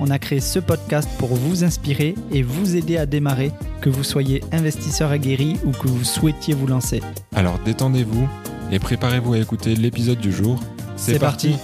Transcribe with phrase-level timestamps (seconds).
[0.00, 4.02] on a créé ce podcast pour vous inspirer et vous aider à démarrer, que vous
[4.02, 7.02] soyez investisseur aguerri ou que vous souhaitiez vous lancer.
[7.34, 8.26] Alors détendez-vous
[8.72, 10.58] et préparez-vous à écouter l'épisode du jour.
[10.96, 11.54] C'est parti.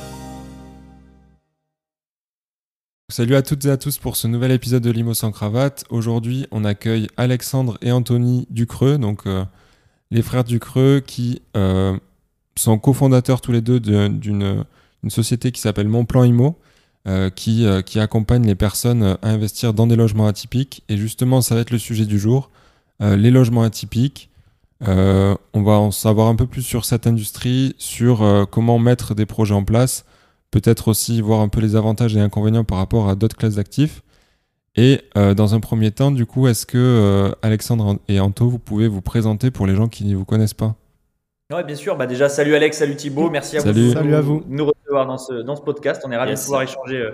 [3.08, 5.84] Salut à toutes et à tous pour ce nouvel épisode de Limo sans cravate.
[5.88, 9.44] Aujourd'hui, on accueille Alexandre et Anthony Ducreux, donc euh,
[10.10, 11.96] les frères Ducreux qui euh,
[12.56, 14.64] sont cofondateurs tous les deux d'une
[15.08, 16.58] société qui s'appelle Mon Plan Imo.
[17.06, 20.82] Euh, qui, qui accompagne les personnes à investir dans des logements atypiques.
[20.88, 22.50] Et justement, ça va être le sujet du jour,
[23.00, 24.28] les logements atypiques.
[24.80, 29.54] on va en savoir un peu plus sur cette industrie, sur comment mettre des projets
[29.54, 30.04] en place,
[30.50, 34.02] peut-être aussi voir un peu les avantages et inconvénients par rapport à d'autres classes d'actifs.
[34.76, 38.58] Et euh, dans un premier temps, du coup, est-ce que euh, Alexandre et Anto, vous
[38.58, 40.76] pouvez vous présenter pour les gens qui ne vous connaissent pas?
[41.52, 41.96] Oui, bien sûr.
[41.96, 43.30] Bah déjà, salut Alex, salut Thibaut.
[43.30, 44.42] Merci à vous, de salut à vous.
[44.48, 46.02] nous recevoir dans ce, dans ce podcast.
[46.04, 47.12] On est ravis de pouvoir échanger euh,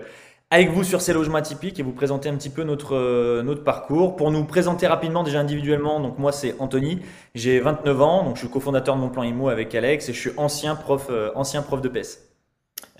[0.51, 4.17] avec vous sur ces logements atypiques et vous présenter un petit peu notre, notre parcours.
[4.17, 7.01] Pour nous présenter rapidement, déjà individuellement, donc moi c'est Anthony,
[7.35, 10.19] j'ai 29 ans, donc je suis cofondateur de mon plan IMO avec Alex et je
[10.19, 12.33] suis ancien prof, ancien prof de PES.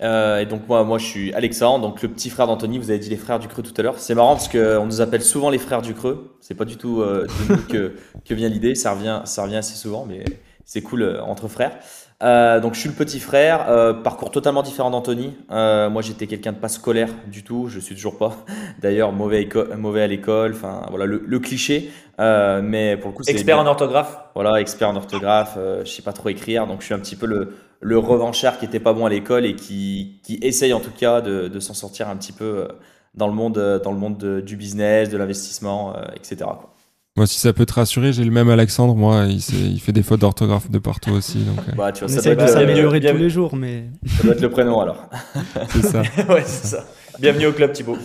[0.01, 2.77] Euh, et donc moi, moi je suis Alexandre, donc le petit frère d'Anthony.
[2.79, 3.99] Vous avez dit les frères du Creux tout à l'heure.
[3.99, 6.35] C'est marrant parce qu'on nous appelle souvent les frères du Creux.
[6.41, 7.93] C'est pas du tout euh, de nous que,
[8.25, 8.75] que vient l'idée.
[8.75, 10.23] Ça revient, ça revient assez souvent, mais
[10.65, 11.77] c'est cool euh, entre frères.
[12.23, 15.35] Euh, donc je suis le petit frère, euh, parcours totalement différent d'Anthony.
[15.51, 18.37] Euh, moi j'étais quelqu'un de pas scolaire du tout, je suis toujours pas.
[18.81, 19.47] D'ailleurs mauvais,
[19.77, 21.91] mauvais à l'école, enfin voilà le, le cliché.
[22.17, 24.17] mais pour le coup expert en orthographe.
[24.35, 25.57] Voilà expert en orthographe.
[25.57, 28.65] je sais pas trop écrire, donc je suis un petit peu le, le revanchard qui
[28.65, 31.73] était pas bon à l'école et qui, qui essaye en tout cas de, de s'en
[31.73, 32.69] sortir un petit peu
[33.15, 36.37] dans le monde, dans le monde du business, de l'investissement, etc.
[36.45, 36.72] Quoi.
[37.15, 38.95] Moi, si ça peut te rassurer, j'ai le même Alexandre.
[38.95, 39.37] Moi, il,
[39.73, 41.43] il fait des fautes d'orthographe de partout aussi.
[41.43, 41.75] Donc, euh.
[41.75, 43.85] bah, tu vois, On essaie de s'améliorer tous les jours, mais.
[44.17, 45.07] Ça doit être le prénom alors.
[45.69, 46.01] c'est ça.
[46.29, 46.85] ouais, c'est ça.
[47.19, 47.99] Bienvenue au club, Thibaut.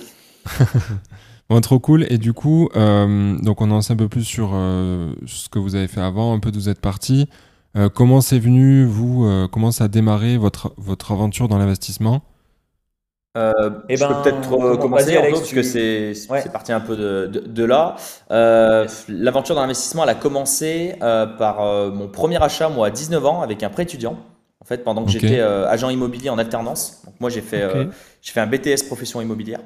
[1.49, 2.05] bon, trop cool.
[2.11, 5.59] Et du coup, euh, donc on en sait un peu plus sur euh, ce que
[5.59, 7.29] vous avez fait avant, un peu d'où vous êtes parti.
[7.77, 12.23] Euh, comment c'est venu, vous, euh, comment ça a démarré votre, votre aventure dans l'investissement?
[13.39, 17.27] Euh, je peux ben, peut-être euh, commencer, Alex, parce que c'est parti un peu de,
[17.27, 17.97] de, là.
[18.31, 22.91] Euh, L'aventure dans l'investissement, elle a commencé euh, par euh, mon premier achat, moi, à
[22.91, 24.19] 19 ans, avec un prêt étudiant.
[24.61, 27.03] En fait, pendant que j'étais agent immobilier en alternance.
[27.05, 27.65] Donc, moi, j'ai fait,
[28.21, 29.61] j'ai fait un BTS profession immobilière.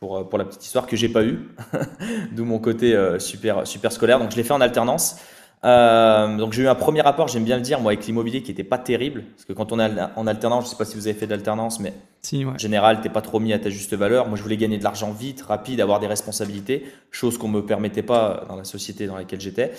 [0.00, 1.40] Pour, pour la petite histoire que j'ai pas eu,
[2.32, 4.20] d'où mon côté super, super scolaire.
[4.20, 5.16] Donc je l'ai fait en alternance.
[5.64, 8.50] Euh, donc j'ai eu un premier rapport, j'aime bien le dire, moi avec l'immobilier qui
[8.50, 11.08] était pas terrible, parce que quand on est en alternance, je sais pas si vous
[11.08, 13.94] avez fait de l'alternance, mais si, en général t'es pas trop mis à ta juste
[13.94, 14.28] valeur.
[14.28, 18.02] Moi je voulais gagner de l'argent vite, rapide, avoir des responsabilités, chose qu'on me permettait
[18.02, 19.72] pas dans la société dans laquelle j'étais.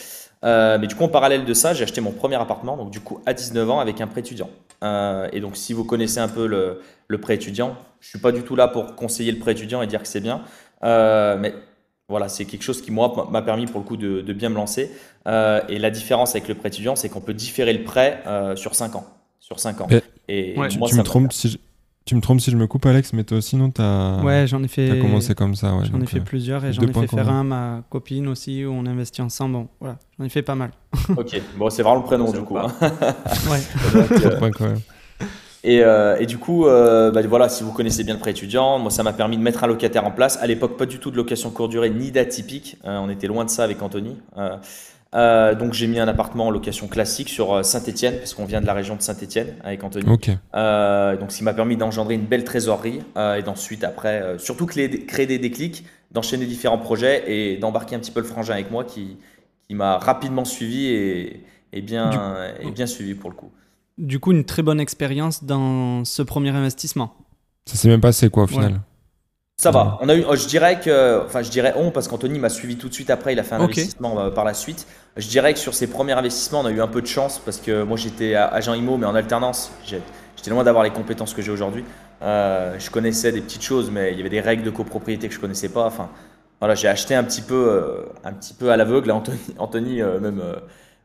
[0.44, 3.00] Euh, mais du coup en parallèle de ça, j'ai acheté mon premier appartement, donc du
[3.00, 4.50] coup à 19 ans avec un prêt étudiant.
[4.84, 8.32] Euh, et donc si vous connaissez un peu le, le prêt étudiant, je suis pas
[8.34, 10.42] du tout là pour conseiller le prêt étudiant et dire que c'est bien,
[10.82, 11.54] mais
[12.10, 14.92] voilà, c'est quelque chose qui, moi, m'a permis pour le coup de, bien me lancer.
[15.28, 18.56] Euh, et la différence avec le prêt étudiant, c'est qu'on peut différer le prêt euh,
[18.56, 19.06] sur 5 ans.
[19.40, 19.88] Sur 5 ans.
[20.28, 21.58] Et, tu, me trompes si je,
[22.06, 24.64] tu me trompes si je me coupe, Alex, mais toi aussi, non as, Ouais, j'en
[24.64, 24.92] ai fait.
[24.92, 25.76] As commencé comme ça.
[25.76, 28.64] Ouais, j'en ai fait euh, plusieurs et j'en ai fait faire un ma copine aussi
[28.64, 29.54] où on investit ensemble.
[29.54, 30.72] Bon, voilà, j'en ai fait pas mal.
[31.18, 32.58] ok, bon, c'est vraiment le prénom du coup.
[32.58, 32.68] Hein.
[32.82, 34.52] ouais.
[34.52, 34.80] quand même.
[35.64, 38.80] Et, euh, et, du coup, euh, bah voilà, si vous connaissez bien le prêt étudiant,
[38.80, 40.38] moi ça m'a permis de mettre un locataire en place.
[40.42, 42.78] À l'époque, pas du tout de location courte durée ni d'atypique.
[42.86, 44.16] Euh, on était loin de ça avec Anthony.
[45.16, 48.62] Euh, euh, donc j'ai mis un appartement en location classique sur Saint-Étienne parce qu'on vient
[48.62, 50.08] de la région de Saint-Étienne avec Anthony.
[50.08, 50.34] Okay.
[50.34, 55.26] donc ce qui m'a permis d'engendrer une belle trésorerie et d'ensuite après surtout créer, créer
[55.26, 59.18] des déclics, d'enchaîner différents projets et d'embarquer un petit peu le frangin avec moi qui,
[59.68, 61.44] qui m'a rapidement suivi et,
[61.74, 63.52] et bien, et bien suivi pour le coup
[64.00, 67.14] du coup une très bonne expérience dans ce premier investissement.
[67.66, 68.82] Ça s'est même passé quoi au final
[69.58, 70.00] Ça va.
[70.02, 72.90] On a eu, je dirais que, enfin je dirais on parce qu'Anthony m'a suivi tout
[72.90, 73.34] de suite après.
[73.34, 74.88] Il a fait un investissement euh, par la suite.
[75.18, 77.58] Je dirais que sur ses premiers investissements, on a eu un peu de chance parce
[77.58, 79.72] que moi j'étais agent IMO mais en alternance.
[79.86, 81.84] J'étais loin d'avoir les compétences que j'ai aujourd'hui.
[82.22, 85.34] Euh, je connaissais des petites choses, mais il y avait des règles de copropriété que
[85.34, 85.86] je connaissais pas.
[85.86, 86.10] Enfin,
[86.60, 89.12] voilà, j'ai acheté un petit peu, euh, un petit peu à l'aveugle.
[89.12, 90.42] Anthony, Anthony même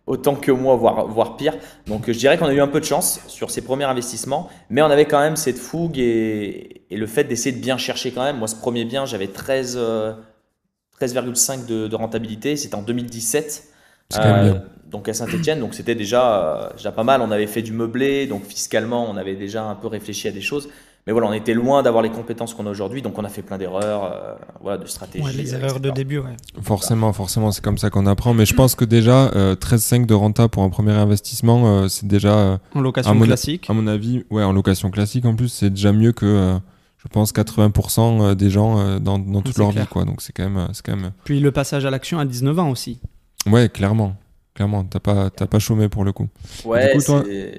[0.06, 1.54] autant que moi, voire, voire pire.
[1.86, 4.82] Donc je dirais qu'on a eu un peu de chance sur ces premiers investissements, mais
[4.82, 8.38] on avait quand même cette fougue et, le fait d'essayer de bien chercher quand même.
[8.38, 13.73] Moi, ce premier bien, j'avais 13, 13,5 euh, de, de, rentabilité, c'était en 2017.
[14.18, 14.54] Euh,
[14.90, 17.20] donc à Saint-Etienne, donc c'était déjà, déjà pas mal.
[17.20, 20.40] On avait fait du meublé, donc fiscalement, on avait déjà un peu réfléchi à des
[20.40, 20.68] choses.
[21.06, 23.42] Mais voilà, on était loin d'avoir les compétences qu'on a aujourd'hui, donc on a fait
[23.42, 25.24] plein d'erreurs, euh, voilà, de stratégie.
[25.24, 26.36] Ouais, les erreurs de début, ouais.
[26.62, 28.32] Forcément, forcément, c'est comme ça qu'on apprend.
[28.32, 32.58] Mais je pense que déjà, 13,5 de renta pour un premier investissement, c'est déjà.
[32.74, 33.68] en location classique.
[33.68, 36.58] À mon avis, ouais, en location classique en plus, c'est déjà mieux que
[37.04, 40.68] je pense 80% des gens dans, dans toute leur vie quoi donc c'est quand même
[40.72, 42.98] c'est quand même puis le passage à l'action à 19 ans aussi
[43.46, 44.16] ouais clairement
[44.54, 46.28] clairement t'as pas t'as pas chômé pour le coup
[46.64, 46.96] ouais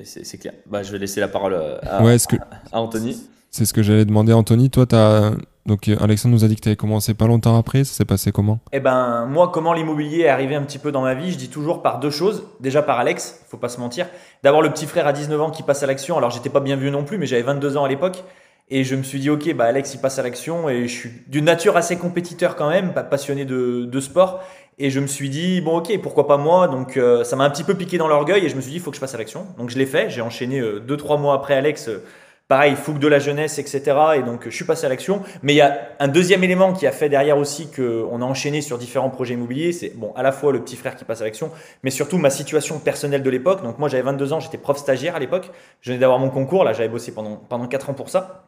[0.03, 2.35] c'est clair bah, je vais laisser la parole à, ouais, que...
[2.71, 3.17] à Anthony
[3.55, 4.69] c'est ce que j'allais demander, Anthony.
[4.69, 5.31] Toi, as...
[5.65, 7.85] Donc, Alexandre nous a dit que tu avais commencé pas longtemps après.
[7.85, 8.59] Ça s'est passé comment?
[8.73, 11.47] Eh ben, moi, comment l'immobilier est arrivé un petit peu dans ma vie Je dis
[11.47, 12.43] toujours par deux choses.
[12.59, 14.07] Déjà par Alex, faut pas se mentir.
[14.43, 16.17] D'abord, le petit frère à 19 ans qui passe à l'action.
[16.17, 18.25] Alors, j'étais pas bien vu non plus, mais j'avais 22 ans à l'époque.
[18.67, 20.67] Et je me suis dit, ok, bah Alex, il passe à l'action.
[20.67, 24.43] Et je suis d'une nature assez compétiteur quand même, passionné de, de, sport.
[24.77, 26.67] Et je me suis dit, bon, ok, pourquoi pas moi?
[26.67, 28.45] Donc, euh, ça m'a un petit peu piqué dans l'orgueil.
[28.45, 29.47] Et je me suis dit, il faut que je passe à l'action.
[29.57, 30.09] Donc, je l'ai fait.
[30.09, 31.87] J'ai enchaîné 2-3 euh, mois après Alex.
[31.87, 32.03] Euh,
[32.49, 33.81] pareil, fougue de la jeunesse, etc.
[34.17, 35.21] Et donc, je suis passé à l'action.
[35.43, 38.59] Mais il y a un deuxième élément qui a fait derrière aussi qu'on a enchaîné
[38.59, 39.71] sur différents projets immobiliers.
[39.71, 41.51] C'est bon, à la fois le petit frère qui passe à l'action,
[41.83, 43.63] mais surtout ma situation personnelle de l'époque.
[43.63, 45.51] Donc, moi, j'avais 22 ans, j'étais prof stagiaire à l'époque.
[45.79, 46.65] Je venais d'avoir mon concours.
[46.65, 48.43] Là, j'avais bossé pendant, pendant 4 ans pour ça.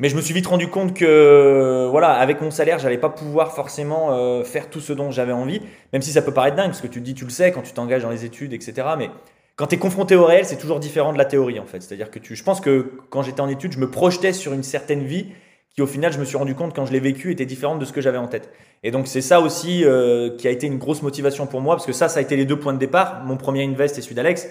[0.00, 3.52] Mais je me suis vite rendu compte que, voilà, avec mon salaire, j'allais pas pouvoir
[3.54, 5.60] forcément euh, faire tout ce dont j'avais envie,
[5.92, 7.62] même si ça peut paraître dingue, parce que tu te dis, tu le sais, quand
[7.62, 8.88] tu t'engages dans les études, etc.
[8.98, 9.10] Mais
[9.56, 11.80] quand tu es confronté au réel, c'est toujours différent de la théorie en fait.
[11.80, 14.64] C'est-à-dire que tu, je pense que quand j'étais en études, je me projetais sur une
[14.64, 15.28] certaine vie
[15.74, 17.84] qui au final, je me suis rendu compte quand je l'ai vécu était différente de
[17.84, 18.50] ce que j'avais en tête.
[18.82, 21.86] Et donc c'est ça aussi euh, qui a été une grosse motivation pour moi parce
[21.86, 23.24] que ça, ça a été les deux points de départ.
[23.24, 24.48] Mon premier invest et celui d'Alex,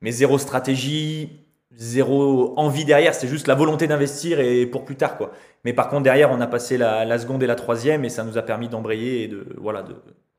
[0.00, 1.45] mais zéro stratégie,
[1.76, 3.14] zéro envie derrière.
[3.14, 5.32] C'est juste la volonté d'investir et pour plus tard quoi.
[5.64, 8.24] Mais par contre derrière, on a passé la, la seconde et la troisième et ça
[8.24, 9.94] nous a permis d'embrayer et de voilà de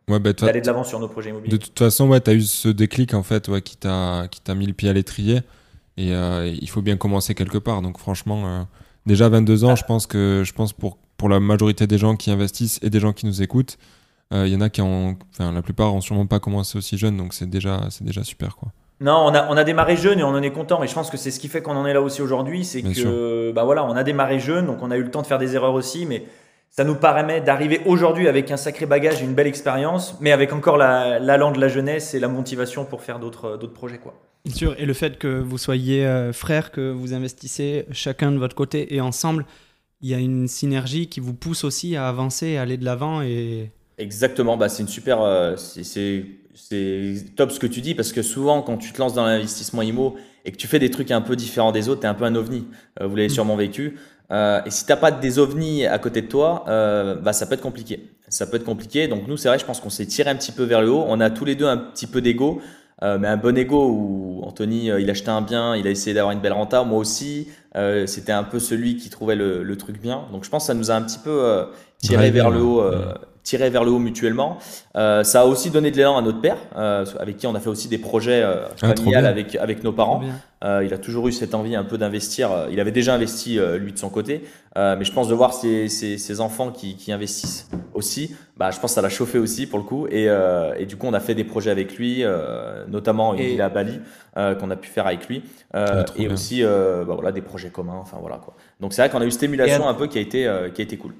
[0.09, 1.57] ouais, bah, d'aller de l'avant sur nos projets immobiliers.
[1.57, 4.65] De toute façon, ouais, tu as eu ce déclic en fait, ouais, qui t'a mis
[4.65, 5.41] le pied à l'étrier.
[5.97, 7.81] Et euh, il faut bien commencer quelque part.
[7.81, 8.63] Donc franchement, euh,
[9.05, 12.31] déjà 22 ans, je pense que je pense pour, pour la majorité des gens qui
[12.31, 13.77] investissent et des gens qui nous écoutent,
[14.33, 16.97] euh, il y en a qui ont, enfin la plupart ont sûrement pas commencé aussi
[16.97, 18.71] jeune, donc c'est déjà, c'est déjà super quoi.
[18.99, 20.83] Non, on a, on a démarré jeune et on en est content.
[20.83, 22.65] Et je pense que c'est ce qui fait qu'on en est là aussi aujourd'hui.
[22.65, 25.27] C'est que, bah voilà, on a démarré jeune, donc on a eu le temps de
[25.27, 26.05] faire des erreurs aussi.
[26.05, 26.23] Mais
[26.71, 30.51] ça nous permet d'arriver aujourd'hui avec un sacré bagage et une belle expérience, mais avec
[30.51, 33.99] encore l'allant de la jeunesse et la motivation pour faire d'autres projets.
[33.99, 34.15] Quoi.
[34.45, 38.37] Bien sûr, et le fait que vous soyez euh, frères, que vous investissez chacun de
[38.37, 39.45] votre côté et ensemble,
[40.01, 43.21] il y a une synergie qui vous pousse aussi à avancer, à aller de l'avant.
[43.21, 43.71] Et...
[43.97, 45.21] Exactement, bah, c'est une super.
[45.21, 46.25] Euh, c'est
[47.35, 50.15] top ce que tu dis parce que souvent, quand tu te lances dans l'investissement IMO
[50.45, 52.25] et que tu fais des trucs un peu différents des autres, tu es un peu
[52.25, 52.65] un ovni.
[53.01, 53.31] Euh, vous l'avez mm.
[53.31, 53.97] sûrement vécu.
[54.31, 57.53] Euh, et si t'as pas des ovnis à côté de toi, euh, bah ça peut
[57.53, 58.09] être compliqué.
[58.27, 59.07] Ça peut être compliqué.
[59.07, 61.05] Donc nous, c'est vrai, je pense qu'on s'est tiré un petit peu vers le haut.
[61.07, 62.59] On a tous les deux un petit peu d'ego,
[63.03, 66.33] euh, mais un bon ego où Anthony, il achetait un bien, il a essayé d'avoir
[66.33, 66.83] une belle renta.
[66.83, 67.47] Moi aussi,
[68.07, 70.25] c'était un peu celui qui trouvait le, le, truc bien.
[70.31, 71.67] Donc je pense que ça nous a un petit peu
[71.99, 72.81] tiré vers le haut
[73.47, 74.57] tirer vers le haut mutuellement.
[74.97, 77.61] Euh, ça a aussi donné de l'élan à notre père, euh, avec qui on a
[77.61, 80.21] fait aussi des projets euh, ah, familiales avec, avec nos parents.
[80.65, 82.49] Euh, il a toujours eu cette envie un peu d'investir.
[82.69, 84.43] Il avait déjà investi lui de son côté,
[84.75, 88.79] mais je pense de voir ses, ses, ses enfants qui, qui, investissent aussi, bah, je
[88.79, 90.07] pense que ça l'a chauffé aussi pour le coup.
[90.07, 90.27] Et,
[90.79, 92.23] et, du coup, on a fait des projets avec lui,
[92.87, 93.99] notamment une ville à Bali
[94.35, 97.99] qu'on a pu faire avec lui, ah, et aussi bah, voilà, des projets communs.
[98.01, 98.55] Enfin voilà quoi.
[98.81, 100.83] Donc c'est vrai qu'on a eu cette émulation un peu qui a été, qui a
[100.83, 101.13] été cool.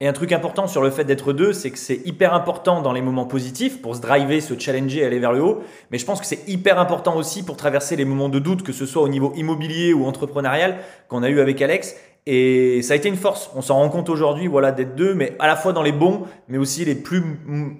[0.00, 2.92] Et un truc important sur le fait d'être deux, c'est que c'est hyper important dans
[2.92, 5.64] les moments positifs pour se driver, se challenger, aller vers le haut.
[5.90, 8.72] Mais je pense que c'est hyper important aussi pour traverser les moments de doute, que
[8.72, 10.78] ce soit au niveau immobilier ou entrepreneurial,
[11.08, 11.96] qu'on a eu avec Alex.
[12.30, 13.50] Et ça a été une force.
[13.54, 16.24] On s'en rend compte aujourd'hui, voilà, d'être deux, mais à la fois dans les bons,
[16.46, 17.22] mais aussi les plus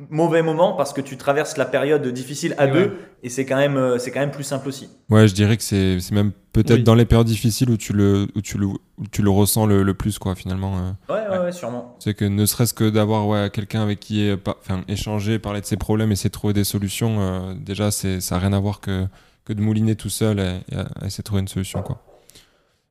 [0.09, 3.77] mauvais moments, parce que tu traverses la période difficile à deux, et c'est quand même,
[3.77, 4.89] euh, c'est quand même plus simple aussi.
[5.11, 8.27] Ouais, je dirais que c'est, c'est même peut-être dans les périodes difficiles où tu le,
[8.35, 10.79] où tu le, où tu le ressens le, le, plus, quoi, finalement.
[10.79, 11.15] Euh.
[11.15, 11.97] Ouais, ouais, ouais, sûrement.
[11.99, 15.77] C'est que ne serait-ce que d'avoir ouais, quelqu'un avec qui enfin, échanger, parler de ses
[15.77, 19.05] problèmes, essayer de trouver des solutions, euh, déjà, c'est, ça n'a rien à voir que,
[19.45, 22.03] que de mouliner tout seul et, et essayer de trouver une solution, quoi.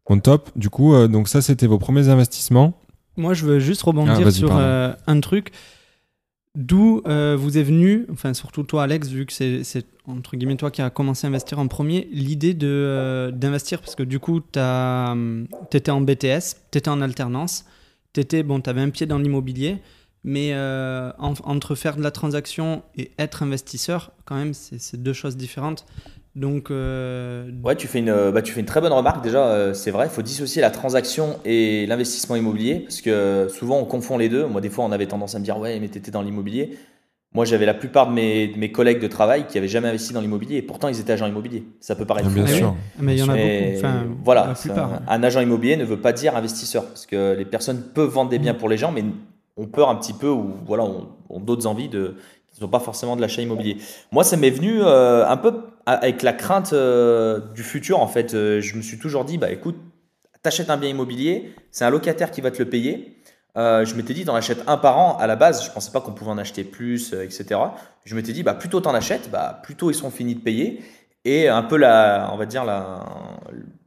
[0.09, 0.49] Bon, top.
[0.55, 2.79] Du coup, euh, donc ça, c'était vos premiers investissements.
[3.17, 5.51] Moi, je veux juste rebondir ah, sur euh, un truc.
[6.55, 10.71] D'où euh, vous est venu, enfin surtout toi Alex, vu que c'est entre guillemets toi
[10.71, 15.91] qui as commencé à investir en premier, l'idée d'investir parce que du coup tu étais
[15.91, 17.65] en BTS, tu étais en alternance,
[18.13, 19.77] tu bon, avais un pied dans l'immobilier,
[20.23, 20.55] mais
[21.19, 25.85] entre faire de la transaction et être investisseur, quand même, c'est deux choses différentes.
[26.37, 29.23] Donc, euh, ouais, tu fais, une, euh, bah, tu fais une très bonne remarque.
[29.23, 33.79] Déjà, euh, c'est vrai, il faut dissocier la transaction et l'investissement immobilier parce que souvent
[33.79, 34.45] on confond les deux.
[34.45, 36.77] Moi, des fois, on avait tendance à me dire, ouais, mais tu étais dans l'immobilier.
[37.33, 40.21] moi, j'avais la plupart de mes, mes, collègues de travail qui avaient jamais investi dans
[40.21, 41.63] l'immobilier et pourtant ils étaient agents immobiliers.
[41.79, 42.75] Ça peut paraître bien sûr.
[42.99, 43.77] Mais il y en a beaucoup.
[43.77, 44.53] Enfin, voilà,
[45.07, 48.37] un agent immobilier ne veut pas dire investisseur parce que les personnes peuvent vendre des
[48.37, 48.57] biens mm.
[48.57, 49.03] pour les gens, mais
[49.57, 52.15] ont peur un petit peu ou voilà, ont, d'autres envies de
[52.59, 53.77] ne sont pas forcément de l'achat immobilier.
[54.11, 55.53] Moi, ça m'est venu euh, un peu
[55.87, 57.99] avec la crainte euh, du futur.
[57.99, 59.77] En fait, euh, je me suis toujours dit, bah écoute,
[60.43, 63.23] t'achètes un bien immobilier, c'est un locataire qui va te le payer.
[63.55, 65.17] Euh, je m'étais dit, t'en achètes un par an.
[65.17, 67.59] À la base, je pensais pas qu'on pouvait en acheter plus, etc.
[68.03, 70.83] Je m'étais dit, bah, plutôt t'en achètes, bah, plutôt ils sont finis de payer.
[71.23, 73.05] Et un peu la, on va dire la,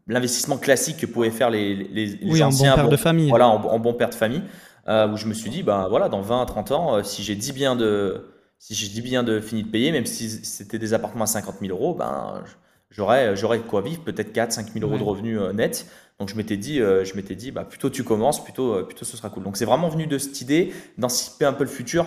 [0.09, 2.73] l'investissement classique que pouvaient faire les, les, oui, anciens.
[2.73, 3.29] En bon père de famille.
[3.29, 4.43] Voilà, en, bon père de famille.
[4.89, 7.77] Où je me suis dit, bah, voilà, dans 20 30 ans, si j'ai 10 biens
[7.77, 8.25] de,
[8.61, 11.57] si j'ai 10 biens de fini de payer, même si c'était des appartements à 50
[11.61, 12.45] 000 euros, ben,
[12.91, 15.87] j'aurais, j'aurais quoi vivre, peut-être 4 5 000 euros de revenus nets.
[16.21, 19.07] Donc je m'étais dit, euh, je m'étais dit, bah, plutôt tu commences, plutôt, euh, plutôt
[19.07, 19.43] ce sera cool.
[19.43, 22.07] Donc c'est vraiment venu de cette idée d'anticiper un peu le futur.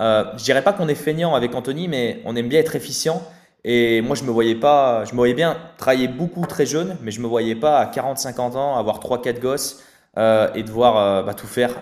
[0.00, 3.22] Euh, je dirais pas qu'on est feignant avec Anthony, mais on aime bien être efficient.
[3.62, 7.10] Et moi, je me voyais pas, je me voyais bien travailler beaucoup très jeune, mais
[7.10, 9.84] je me voyais pas à 40-50 ans avoir 3-4 gosses
[10.16, 11.80] et devoir bah, tout faire,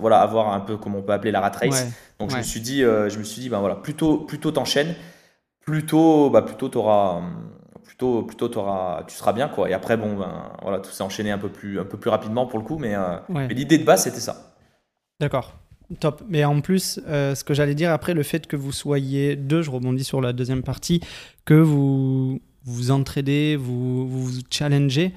[0.00, 1.86] voilà, avoir un peu comme on peut appeler la rat race.
[2.18, 4.94] Donc je me suis dit, je me suis dit, ben voilà, plutôt, plutôt t'enchaînes,
[5.60, 7.20] plutôt, bah, plutôt t'auras
[7.96, 8.48] plutôt, plutôt
[9.06, 9.48] tu seras bien.
[9.48, 9.70] Quoi.
[9.70, 12.46] Et après, bon, ben, voilà, tout s'est enchaîné un peu, plus, un peu plus rapidement
[12.46, 14.54] pour le coup, mais, euh, l'idée de base, c'était ça.
[15.20, 15.54] D'accord.
[16.00, 16.22] Top.
[16.28, 19.62] Mais en plus, euh, ce que j'allais dire après, le fait que vous soyez deux,
[19.62, 21.00] je rebondis sur la deuxième partie,
[21.44, 25.14] que vous vous entraidez, vous vous, vous challengez,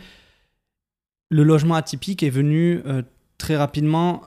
[1.30, 3.02] le logement atypique est venu euh,
[3.38, 4.24] très rapidement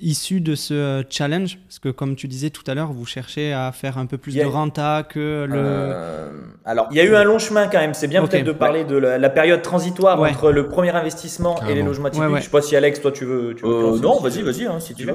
[0.00, 3.52] issu de ce euh, challenge Parce que comme tu disais tout à l'heure, vous cherchez
[3.52, 5.56] à faire un peu plus de renta que le...
[5.56, 6.30] Euh,
[6.64, 7.94] alors, il y a eu un long chemin quand même.
[7.94, 11.82] C'est bien peut-être de parler de la, période transitoire entre le premier investissement et les
[11.82, 12.36] logements typiques.
[12.36, 13.54] Je sais pas si Alex, toi tu veux...
[13.54, 15.14] Tu veux euh, non, vas-y, vas-y, hein, si tu veux.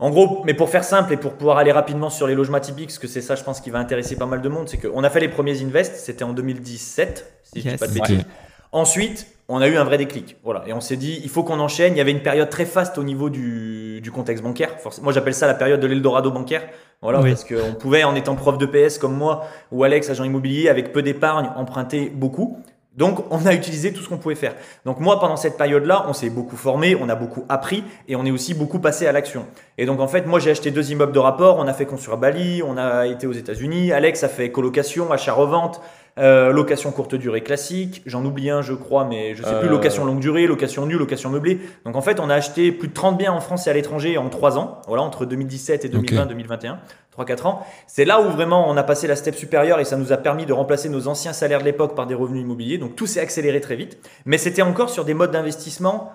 [0.00, 2.86] En gros, mais pour faire simple et pour pouvoir aller rapidement sur les logements typiques,
[2.86, 5.04] parce que c'est ça, je pense, qui va intéresser pas mal de monde, c'est qu'on
[5.04, 8.24] a fait les premiers invests, c'était en 2017, si je dis pas de bêtises.
[8.72, 10.36] Ensuite, on a eu un vrai déclic.
[10.42, 10.64] Voilà.
[10.66, 11.94] Et on s'est dit, il faut qu'on enchaîne.
[11.94, 14.70] Il y avait une période très faste au niveau du, contexte bancaire.
[15.02, 16.62] Moi, j'appelle ça la période de l'Eldorado bancaire.
[17.02, 20.68] Voilà, parce qu'on pouvait, en étant prof de PS comme moi ou Alex, agent immobilier,
[20.68, 22.58] avec peu d'épargne, emprunter beaucoup.
[22.96, 24.54] Donc, on a utilisé tout ce qu'on pouvait faire.
[24.84, 28.24] Donc, moi, pendant cette période-là, on s'est beaucoup formé, on a beaucoup appris et on
[28.24, 29.46] est aussi beaucoup passé à l'action.
[29.78, 31.58] Et donc, en fait, moi, j'ai acheté deux immeubles de rapport.
[31.58, 33.92] On a fait construire à Bali, on a été aux États-Unis.
[33.92, 35.80] Alex a fait colocation, achat-revente.
[36.16, 39.70] Euh, location courte durée classique, j'en oublie un je crois, mais je sais plus, euh.
[39.70, 41.58] location longue durée, location nue, location meublée.
[41.84, 44.16] Donc en fait, on a acheté plus de 30 biens en France et à l'étranger
[44.16, 46.76] en 3 ans, voilà, entre 2017 et 2020-2021,
[47.18, 47.66] 3-4 ans.
[47.88, 50.46] C'est là où vraiment on a passé la step supérieure et ça nous a permis
[50.46, 52.78] de remplacer nos anciens salaires de l'époque par des revenus immobiliers.
[52.78, 56.12] Donc tout s'est accéléré très vite, mais c'était encore sur des modes d'investissement,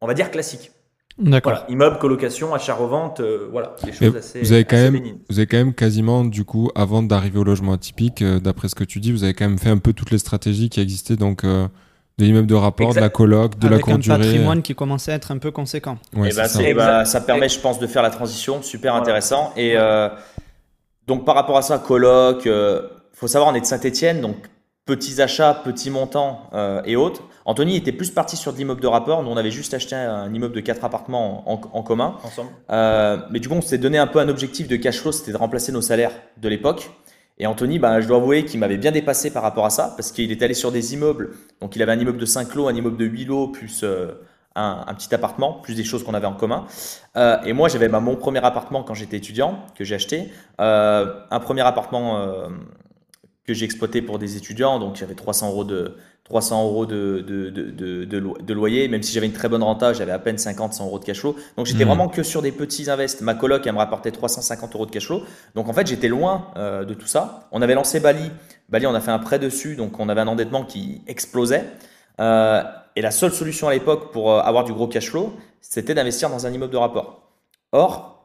[0.00, 0.72] on va dire classiques.
[1.18, 1.64] D'accord.
[1.68, 5.56] immeuble, colocation, achat-revente, euh, voilà, des choses assez, vous avez quand même, Vous avez quand
[5.56, 9.12] même quasiment, du coup, avant d'arriver au logement atypique, euh, d'après ce que tu dis,
[9.12, 11.68] vous avez quand même fait un peu toutes les stratégies qui existaient, donc euh,
[12.18, 14.14] de l'immeuble de rapport, de la coloc, de la courte durée.
[14.14, 15.96] un patrimoine qui commençait à être un peu conséquent.
[16.14, 16.62] Ouais, et eh ben, ça.
[16.62, 19.54] Eh ben, ça permet, je pense, de faire la transition, super intéressant.
[19.56, 19.74] Et
[21.06, 22.80] donc, par rapport à ça, coloc, il
[23.14, 24.36] faut savoir, on est de Saint-Etienne, donc
[24.84, 26.50] petits achats, petits montants
[26.84, 27.22] et autres.
[27.46, 29.22] Anthony était plus parti sur de l'immeuble de rapport.
[29.22, 32.16] Nous, on avait juste acheté un immeuble de quatre appartements en, commun.
[32.24, 32.50] Ensemble.
[32.70, 35.30] Euh, mais du coup, on s'est donné un peu un objectif de cash flow, c'était
[35.30, 36.90] de remplacer nos salaires de l'époque.
[37.38, 40.10] Et Anthony, bah, je dois avouer qu'il m'avait bien dépassé par rapport à ça, parce
[40.10, 41.36] qu'il est allé sur des immeubles.
[41.60, 44.14] Donc, il avait un immeuble de 5 lots, un immeuble de 8 lots, plus euh,
[44.56, 46.66] un, petit appartement, plus des choses qu'on avait en commun.
[47.16, 50.32] Euh, et moi, j'avais bah, mon premier appartement quand j'étais étudiant, que j'ai acheté.
[50.58, 52.48] un premier appartement
[53.46, 57.50] que j'ai exploité pour des étudiants, donc j'avais 300 euros de, 300 euros de, de,
[57.50, 60.86] de, de, loyer, même si j'avais une très bonne renta, j'avais à peine 50, 100
[60.86, 61.36] euros de cash flow.
[61.56, 61.88] Donc j'étais hmm.
[61.88, 63.20] vraiment que sur des petits invests.
[63.20, 65.22] Ma coloc, elle me rapportait 350 euros de cash flow.
[65.54, 67.48] Donc en fait, j'étais loin euh, de tout ça.
[67.52, 68.30] On avait lancé Bali.
[68.68, 71.64] Bali, on a fait un prêt dessus, donc on avait un endettement qui explosait.
[72.20, 72.62] Euh,
[72.96, 76.28] et la seule solution à l'époque pour euh, avoir du gros cash flow, c'était d'investir
[76.28, 77.30] dans un immeuble de rapport.
[77.70, 78.15] Or,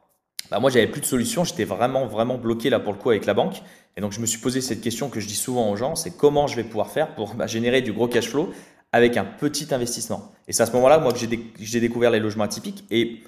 [0.51, 1.45] bah moi, j'avais plus de solution.
[1.45, 3.61] J'étais vraiment, vraiment bloqué là pour le coup avec la banque.
[3.95, 6.15] Et donc, je me suis posé cette question que je dis souvent aux gens, c'est
[6.15, 8.53] comment je vais pouvoir faire pour bah, générer du gros cash flow
[8.91, 10.31] avec un petit investissement?
[10.49, 11.19] Et c'est à ce moment-là, moi, que
[11.59, 12.83] j'ai découvert les logements atypiques.
[12.91, 13.23] Et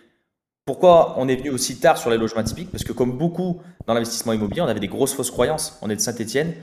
[0.66, 2.70] pourquoi on est venu aussi tard sur les logements atypiques?
[2.72, 5.80] Parce que comme beaucoup dans l'investissement immobilier, on avait des grosses fausses croyances.
[5.82, 6.54] On est de Saint-Etienne,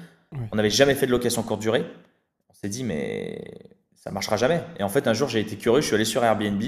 [0.52, 1.86] on n'avait jamais fait de location courte durée.
[2.50, 3.40] On s'est dit, mais
[3.94, 4.62] ça marchera jamais.
[4.78, 6.62] Et en fait, un jour, j'ai été curieux, je suis allé sur Airbnb,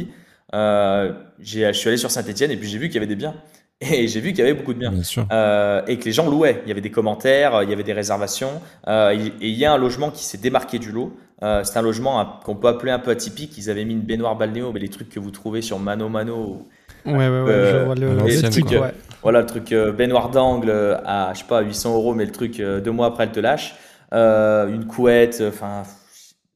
[0.54, 3.34] euh, je suis allé sur Saint-Etienne et puis j'ai vu qu'il y avait des biens.
[3.90, 4.92] Et j'ai vu qu'il y avait beaucoup de biens.
[5.32, 6.62] Euh, et que les gens louaient.
[6.64, 8.60] Il y avait des commentaires, il y avait des réservations.
[8.86, 11.12] Euh, et il y a un logement qui s'est démarqué du lot.
[11.42, 13.56] Euh, c'est un logement qu'on peut appeler un peu atypique.
[13.58, 16.68] Ils avaient mis une baignoire balnéo, mais les trucs que vous trouvez sur Mano Mano.
[17.04, 20.70] Ouais, ouais, ouais, je vois le, le, voilà, le truc baignoire d'angle
[21.04, 23.74] à, je sais pas, 800 euros, mais le truc deux mois après, elle te lâche.
[24.12, 25.82] une couette, enfin,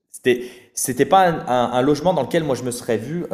[0.09, 3.25] c'était, c'était pas un, logement dans lequel moi je me serais vu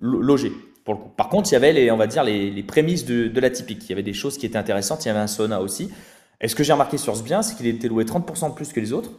[0.00, 0.50] loger.
[0.84, 3.84] Par contre, il y avait les, on va dire, les, prémices de, de, la typique.
[3.84, 5.04] Il y avait des choses qui étaient intéressantes.
[5.04, 5.90] Il y avait un sauna aussi.
[6.40, 8.72] Et ce que j'ai remarqué sur ce bien, c'est qu'il était loué 30% de plus
[8.72, 9.10] que les autres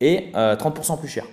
[0.00, 1.24] et 30% plus cher.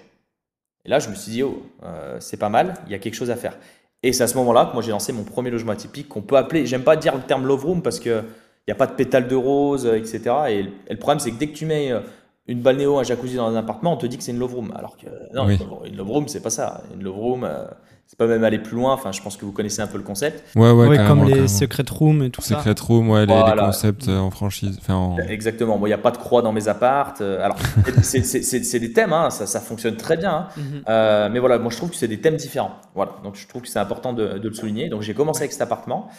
[0.85, 3.15] Et là, je me suis dit, oh, euh, c'est pas mal, il y a quelque
[3.15, 3.57] chose à faire.
[4.03, 6.37] Et c'est à ce moment-là que moi j'ai lancé mon premier logement atypique qu'on peut
[6.37, 8.23] appeler, j'aime pas dire le terme love room parce qu'il
[8.67, 10.21] n'y a pas de pétales de rose, etc.
[10.49, 12.01] Et, le problème, c'est que dès que tu mets euh,
[12.47, 14.71] une balnéo, un jacuzzi dans un appartement, on te dit que c'est une love room.
[14.75, 15.47] Alors que non,
[15.83, 16.83] une love room, c'est pas ça.
[16.93, 17.65] Une love room, euh,
[18.05, 18.93] c'est pas même aller plus loin.
[18.93, 20.43] Enfin, je pense que vous connaissez un peu le concept.
[20.55, 22.57] Ouais, ouais, comme les secret rooms et tout ça.
[22.57, 24.77] Secret room, ouais, les, concepts euh, en franchise.
[24.79, 25.79] Enfin, Exactement.
[25.79, 27.21] Moi, il n'y a pas de croix dans mes appartes.
[27.21, 27.57] Euh, alors,
[28.03, 30.47] c'est des thèmes, hein, ça, ça, fonctionne très bien.
[30.57, 31.27] Hein.
[31.27, 31.33] Mhm.
[31.33, 32.75] mais voilà, moi, je trouve que c'est des thèmes différents.
[32.93, 33.13] Voilà.
[33.23, 34.89] Donc, je trouve que c'est important de, de, le souligner.
[34.89, 36.09] Donc, j'ai commencé avec cet appartement.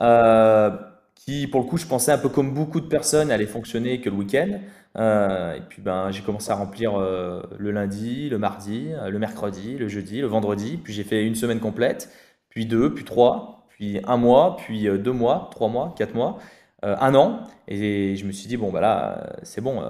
[0.00, 0.70] Euh,
[1.14, 4.08] qui, pour le coup, je pensais un peu comme beaucoup de personnes, allait fonctionner que
[4.08, 4.60] le week-end.
[4.96, 9.18] Euh, et puis, ben, j'ai commencé à remplir euh, le lundi, le mardi, euh, le
[9.18, 10.78] mercredi, le jeudi, le vendredi.
[10.82, 12.10] Puis, j'ai fait une semaine complète,
[12.48, 16.38] puis deux, puis trois, puis un mois, puis deux mois, trois mois, quatre mois,
[16.82, 17.40] un an.
[17.66, 19.82] Et je me suis dit, bon, bah là, c'est bon.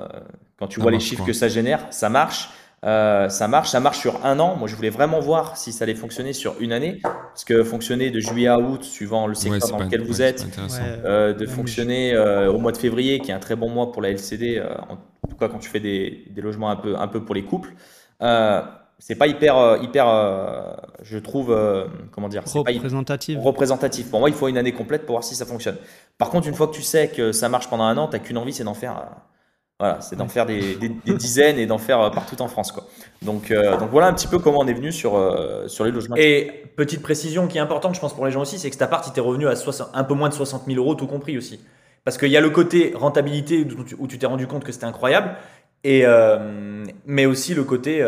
[0.59, 2.51] quand tu vois les chiffres que ça génère, ça marche.
[2.85, 4.57] Euh, ça marche, ça marche sur un an.
[4.57, 8.11] Moi, je voulais vraiment voir si ça allait fonctionner sur une année, parce que fonctionner
[8.11, 10.47] de juillet à août, suivant le secteur dans lequel vous êtes,
[11.05, 14.03] euh, de fonctionner euh, au mois de février, qui est un très bon mois pour
[14.03, 14.97] la LCD, en
[15.29, 17.75] tout cas quand tu fais des, des, logements un peu, un peu pour les couples.
[18.21, 21.57] c'est pas hyper, hyper, je trouve,
[22.13, 23.39] comment dire, représentatif.
[23.41, 24.11] représentatif.
[24.11, 25.77] Pour moi, il faut une année complète pour voir si ça fonctionne.
[26.17, 28.39] Par contre, une fois que tu sais que ça marche pendant un an, t'as qu'une
[28.39, 29.05] envie, c'est d'en faire
[29.81, 32.73] voilà, c'est d'en faire des, dizaines et d'en faire euh, partout en France.
[32.73, 32.89] Quoi.
[33.23, 35.93] Donc, euh, donc voilà un petit peu comment on est venu sur, euh, sur les
[35.93, 36.17] logements.
[36.17, 38.83] Et petite précision qui est importante, je pense, pour les gens aussi, c'est que cet
[38.83, 39.55] appart, il t'est revenu à
[39.95, 41.61] un peu moins de 60 000 euros, tout compris aussi.
[42.05, 43.65] Parce qu'il y a le côté rentabilité
[43.99, 45.37] où tu t'es rendu compte que c'était incroyable,
[45.85, 46.05] et,
[47.05, 48.03] mais aussi le côté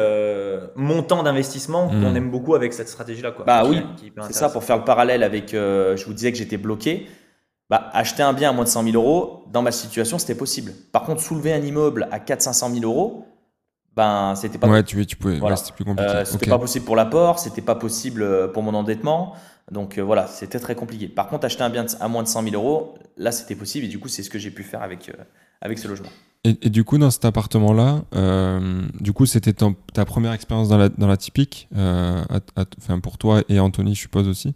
[0.74, 2.02] montant d'investissement mmh.
[2.02, 3.34] qu'on aime beaucoup avec cette stratégie-là.
[3.46, 3.82] Bah oui,
[4.22, 7.06] c'est ça pour faire le parallèle avec, je vous disais que j'étais bloqué
[7.70, 10.72] bah, acheter un bien à moins de 100 000 euros, dans ma situation, c'était possible.
[10.90, 13.26] Par contre, soulever un immeuble à 400-500 000 euros,
[13.94, 16.10] ben, c'était pas ouais, tu, tu pouvais, c'était plus compliqué.
[16.10, 19.34] Euh, c'était pas possible pour l'apport, c'était pas possible euh, pour mon endettement.
[19.70, 21.06] Donc euh, voilà, c'était très compliqué.
[21.06, 23.86] Par contre, acheter un bien à moins de 100 000 euros, là, c'était possible.
[23.86, 25.12] Et du coup, c'est ce que j'ai pu faire avec,
[25.60, 26.08] avec ce logement.
[26.42, 28.02] Et, et, du coup, dans cet appartement-là,
[29.00, 33.60] du coup, c'était ta première expérience dans la, dans la typique, enfin pour toi et
[33.60, 34.54] Anthony, je suppose aussi.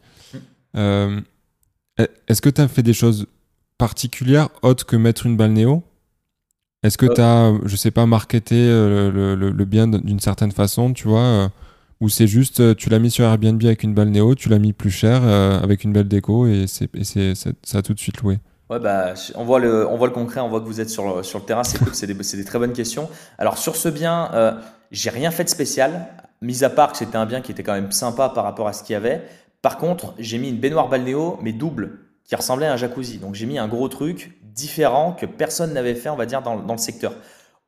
[0.74, 1.20] Mmh.
[1.98, 3.26] Eh, est-ce que tu as fait des choses
[3.78, 5.82] particulières autres que mettre une balnéo
[6.82, 7.14] Est-ce que euh.
[7.14, 11.48] tu as, je sais pas, marketé euh, le, bien d'une certaine façon, tu vois euh,
[12.00, 14.90] Ou c'est juste, tu l'as mis sur Airbnb avec une balnéo, tu l'as mis plus
[14.90, 16.88] cher avec une belle déco et, c'est,
[17.34, 18.38] ça a tout de suite loué?
[18.70, 21.16] Ouais, bah, on, voit le, on voit le concret, on voit que vous êtes sur
[21.16, 23.08] le, sur le terrain, c'est c'est des, des, très bonnes questions.
[23.38, 24.30] Alors sur ce bien,
[24.90, 26.08] j'ai rien fait de spécial,
[26.40, 28.72] mis à part que c'était un bien qui était quand même sympa par rapport à
[28.72, 29.22] ce qu'il y avait.
[29.64, 33.16] Par contre, j'ai mis une baignoire balnéo, mais double, qui ressemblait à un jacuzzi.
[33.16, 36.54] Donc j'ai mis un gros truc différent que personne n'avait fait, on va dire, dans,
[36.54, 37.14] le secteur.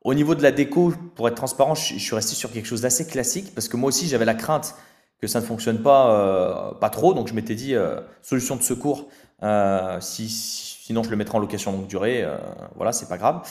[0.03, 3.07] Au niveau de la déco, pour être transparent, je, suis resté sur quelque chose d'assez
[3.07, 4.75] classique parce que moi aussi j'avais la crainte
[5.19, 7.15] que ça ne fonctionne pas, euh, pas trop.
[7.15, 9.07] Donc je m'étais dit, euh, solution de secours,
[9.41, 12.23] euh, si, sinon je le mettrai en location longue durée,
[12.75, 13.41] voilà, c'est pas grave.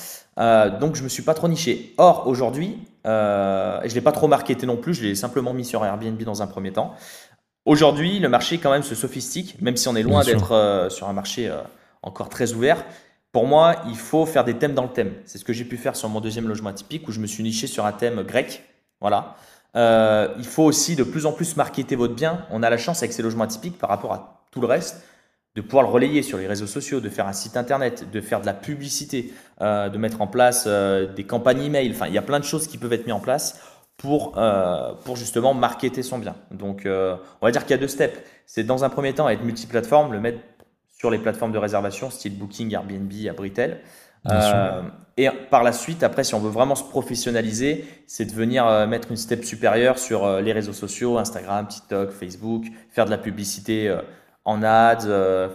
[0.78, 1.94] donc je me suis pas trop niché.
[1.98, 6.22] Or aujourd'hui, je l'ai pas trop marketé non plus, je l'ai simplement mis sur Airbnb
[6.22, 6.94] dans un premier temps.
[7.66, 11.08] Aujourd'hui, le marché quand même se sophistique, même si on est loin d'être euh, sur
[11.08, 11.58] un marché euh,
[12.00, 12.84] encore très ouvert.
[13.32, 15.12] Pour moi, il faut faire des thèmes dans le thème.
[15.24, 17.42] C'est ce que j'ai pu faire sur mon deuxième logement atypique où je me suis
[17.42, 18.62] niché sur un thème grec.
[19.00, 19.34] Voilà.
[19.74, 22.46] Euh, il faut aussi de plus en plus marketer votre bien.
[22.52, 25.02] On a la chance avec ces logements atypiques par rapport à tout le reste
[25.56, 28.42] de pouvoir le relayer sur les réseaux sociaux, de faire un site internet, de faire
[28.42, 31.90] de la publicité, de mettre en place des campagnes email.
[31.90, 33.58] Enfin, il y a plein de choses qui peuvent être mises en place
[33.96, 36.36] pour, euh, pour justement marketer son bien.
[36.50, 38.18] Donc, euh, on va dire qu'il y a deux steps.
[38.44, 40.38] C'est dans un premier temps être multiplateforme, le mettre
[40.98, 43.80] sur les plateformes de réservation, style Booking, Airbnb, Abritel.
[44.28, 44.82] Euh,
[45.16, 48.86] et par la suite, après, si on veut vraiment se professionnaliser, c'est de venir euh,
[48.86, 53.94] mettre une step supérieure sur les réseaux sociaux, Instagram, TikTok, Facebook, faire de la publicité
[54.44, 55.06] en ads,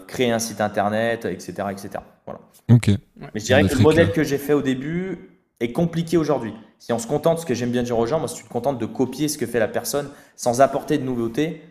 [0.07, 1.53] créer un site internet, etc.
[1.71, 1.89] etc.
[2.25, 2.39] Voilà.
[2.69, 2.89] Ok.
[3.17, 6.53] Mais je dirais que le modèle que j'ai fait au début est compliqué aujourd'hui.
[6.81, 8.49] Si on se contente, ce que j'aime bien dire aux gens, moi, si tu te
[8.49, 11.61] contentes de copier ce que fait la personne sans apporter de nouveautés,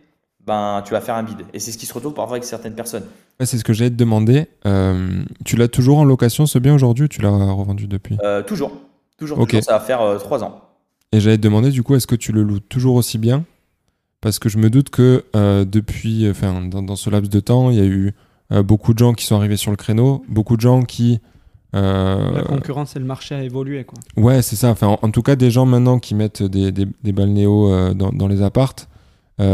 [0.46, 1.40] ben, tu vas faire un bide.
[1.52, 3.02] Et c'est ce qui se retrouve parfois avec certaines personnes.
[3.40, 4.46] c'est ce que j'allais te demander.
[4.66, 8.18] Euh, tu l'as toujours en location ce bien aujourd'hui ou tu l'as revendu depuis?
[8.22, 8.70] Euh, Toujours.
[9.18, 10.60] Toujours, Ça va faire euh, trois ans.
[11.10, 13.44] Et j'allais te demander, du coup, est-ce que tu le loues toujours aussi bien?
[14.20, 15.24] Parce que je me doute que
[15.64, 18.14] depuis, enfin, dans, ce laps de temps, il y a eu
[18.62, 21.18] beaucoup de gens qui sont arrivés sur le créneau, beaucoup de gens qui
[21.72, 23.98] la concurrence et le marché a évolué quoi.
[24.16, 24.70] Ouais, c'est ça.
[24.70, 28.28] Enfin, en, tout cas, des gens maintenant qui mettent des, des, des balnéos dans, dans,
[28.28, 28.88] les appartes,
[29.38, 29.44] il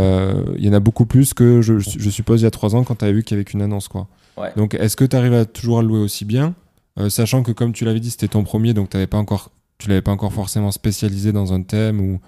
[0.58, 2.96] y en a beaucoup plus que je, je suppose il y a trois ans quand
[2.96, 4.08] tu as vu qu'il y avait qu'une annonce quoi.
[4.56, 6.54] Donc, est-ce que tu arrives à toujours à louer aussi bien
[6.98, 9.88] euh, sachant que comme tu l'avais dit, c'était ton premier, donc tu pas encore, tu
[9.88, 12.20] l'avais pas encore forcément spécialisé dans un thème ou,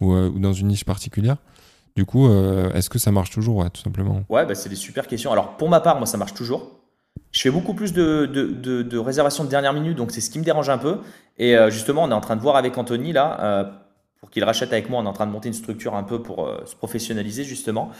[0.00, 1.36] ou, euh, dans une niche particulière.
[1.94, 5.06] Du coup, euh, est-ce que ça marche toujours, tout simplement Ouais, bah, c'est des super
[5.06, 5.32] questions.
[5.32, 6.75] Alors pour ma part, moi ça marche toujours.
[7.32, 10.38] Je fais beaucoup plus de, de, de, réservations de dernière minute, donc c'est ce qui
[10.38, 10.98] me dérange un peu.
[11.38, 13.74] Et justement, on est en train de voir avec Anthony là,
[14.20, 16.22] pour qu'il rachète avec moi, on est en train de monter une structure un peu
[16.22, 17.90] pour se professionnaliser justement.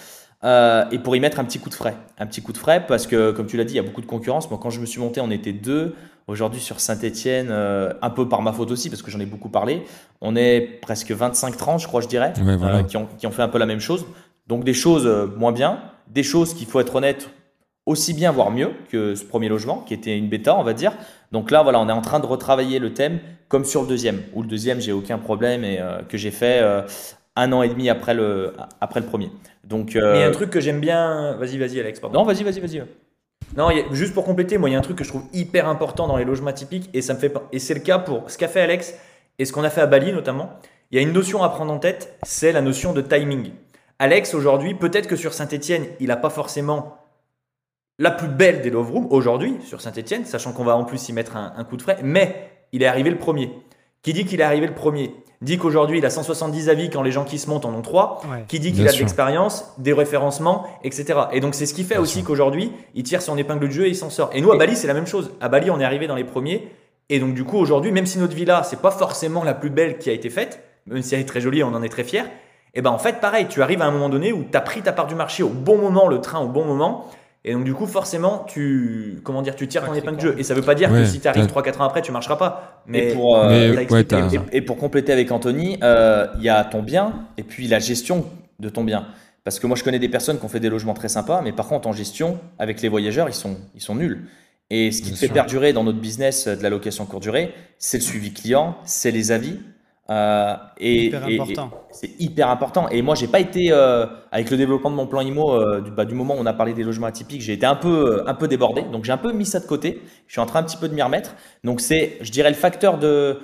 [0.42, 1.94] et pour y mettre un petit coup de frais.
[2.16, 4.00] Un petit coup de frais parce que, comme tu l'as dit, il y a beaucoup
[4.00, 4.48] de concurrence.
[4.48, 5.94] Moi, quand je me suis monté, on était deux.
[6.28, 9.48] Aujourd'hui, sur Saint-Etienne, euh, un peu par ma faute aussi, parce que j'en ai beaucoup
[9.48, 9.84] parlé,
[10.20, 13.48] on est presque 25-30, je crois, je dirais, euh, qui, ont, qui, ont, fait un
[13.48, 14.04] peu la même chose.
[14.48, 17.30] Donc des choses euh, moins bien, des choses qu'il faut être honnête,
[17.86, 20.92] aussi bien, voire mieux que ce premier logement, qui était une bêta, on va dire.
[21.32, 24.22] Donc là, voilà, on est en train de retravailler le thème, comme sur le deuxième,
[24.34, 26.60] où le deuxième, j'ai aucun problème et que j'ai fait
[27.36, 29.30] un an et demi après le, après le premier.
[29.64, 31.36] Donc, Mais il y a un truc que j'aime bien.
[31.36, 32.00] Vas-y, vas-y, Alex.
[32.00, 32.20] Pardon.
[32.20, 32.82] Non, vas-y, vas-y, vas-y.
[33.56, 36.06] Non, juste pour compléter, moi, il y a un truc que je trouve hyper important
[36.06, 38.48] dans les logements typiques, et ça me fait et c'est le cas pour ce qu'a
[38.48, 38.94] fait Alex
[39.38, 40.50] et ce qu'on a fait à Bali notamment.
[40.90, 43.50] Il y a une notion à prendre en tête, c'est la notion de timing.
[43.98, 46.98] Alex aujourd'hui, peut-être que sur Saint-Etienne, il n'a pas forcément
[47.98, 51.12] la plus belle des love rooms aujourd'hui sur Saint-Etienne, sachant qu'on va en plus y
[51.12, 53.50] mettre un, un coup de frais, mais il est arrivé le premier.
[54.02, 57.10] Qui dit qu'il est arrivé le premier dit qu'aujourd'hui il a 170 avis quand les
[57.10, 60.66] gens qui se montent en ont 3, qui dit qu'il a de l'expérience, des référencements,
[60.82, 61.20] etc.
[61.32, 63.90] Et donc c'est ce qui fait aussi qu'aujourd'hui il tire son épingle de jeu et
[63.90, 64.30] il s'en sort.
[64.32, 65.32] Et nous à Bali c'est la même chose.
[65.40, 66.68] À Bali on est arrivé dans les premiers.
[67.08, 69.98] Et donc du coup aujourd'hui, même si notre villa c'est pas forcément la plus belle
[69.98, 72.24] qui a été faite, même si elle est très jolie, on en est très fiers.
[72.74, 74.82] Et ben en fait pareil, tu arrives à un moment donné où tu as pris
[74.82, 77.06] ta part du marché au bon moment, le train au bon moment.
[77.48, 80.34] Et donc, du coup, forcément, tu, comment dire, tu tires ton épingle de jeu.
[80.36, 82.82] Et ça veut pas dire que si tu arrives 3-4 ans après, tu marcheras pas.
[82.88, 83.76] Mais, et, pour, euh,
[84.50, 88.26] et, pour compléter avec Anthony, euh, il y a ton bien et puis la gestion
[88.58, 89.06] de ton bien.
[89.44, 91.52] Parce que moi, je connais des personnes qui ont fait des logements très sympas, mais
[91.52, 94.26] par contre, en gestion, avec les voyageurs, ils sont, ils sont nuls.
[94.70, 97.98] Et ce qui te fait perdurer dans notre business de la location courte durée, c'est
[97.98, 99.60] le suivi client, c'est les avis,
[100.08, 101.12] euh, et,
[101.90, 102.88] c'est hyper important.
[102.90, 105.90] Et moi, j'ai pas été euh, avec le développement de mon plan IMO euh, du,
[105.90, 108.34] bah, du, moment où on a parlé des logements atypiques, j'ai été un peu, un
[108.34, 108.82] peu débordé.
[108.82, 110.00] Donc j'ai un peu mis ça de côté.
[110.26, 111.34] Je suis en train un petit peu de m'y remettre.
[111.64, 113.38] Donc c'est, je dirais, le facteur de,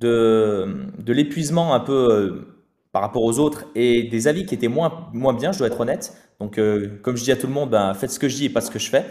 [0.00, 2.46] de, de l'épuisement un peu
[2.92, 5.80] par rapport aux autres et des avis qui étaient moins, moins bien, je dois être
[5.80, 6.16] honnête.
[6.38, 6.60] Donc
[7.02, 8.60] comme je dis à tout le monde, ben, faites ce que je dis et pas
[8.60, 9.04] ce que je fais.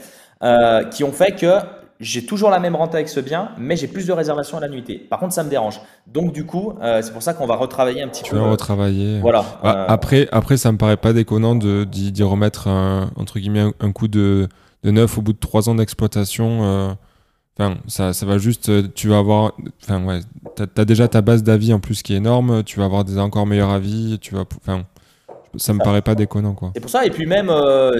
[0.92, 4.06] qui ont fait que j'ai toujours la même rente avec ce bien, mais j'ai plus
[4.06, 4.98] de réservations à la nuitée.
[4.98, 5.80] Par contre, ça me dérange.
[6.06, 8.38] Donc, du coup, euh, c'est pour ça qu'on va retravailler un petit peu.
[8.38, 9.22] Tu retravailler.
[9.22, 9.46] Voilà.
[9.63, 13.92] Bah, euh, après, après, ça me paraît pas déconnant d'y remettre un, entre guillemets un,
[13.94, 14.50] coup de,
[14.84, 16.63] de neuf au bout de trois ans d'exploitation.
[16.63, 16.94] Euh,
[17.58, 18.94] enfin, ça, ça va juste.
[18.94, 19.54] Tu vas avoir.
[19.82, 20.20] Enfin, ouais.
[20.56, 22.63] T'as as déjà ta base d'avis en plus qui est énorme.
[22.63, 24.20] Tu vas avoir des encore meilleurs avis.
[24.20, 24.44] Tu vas.
[24.62, 24.84] Enfin
[25.56, 26.72] ça me paraît pas déconnant quoi.
[26.74, 27.52] C'est pour ça et puis même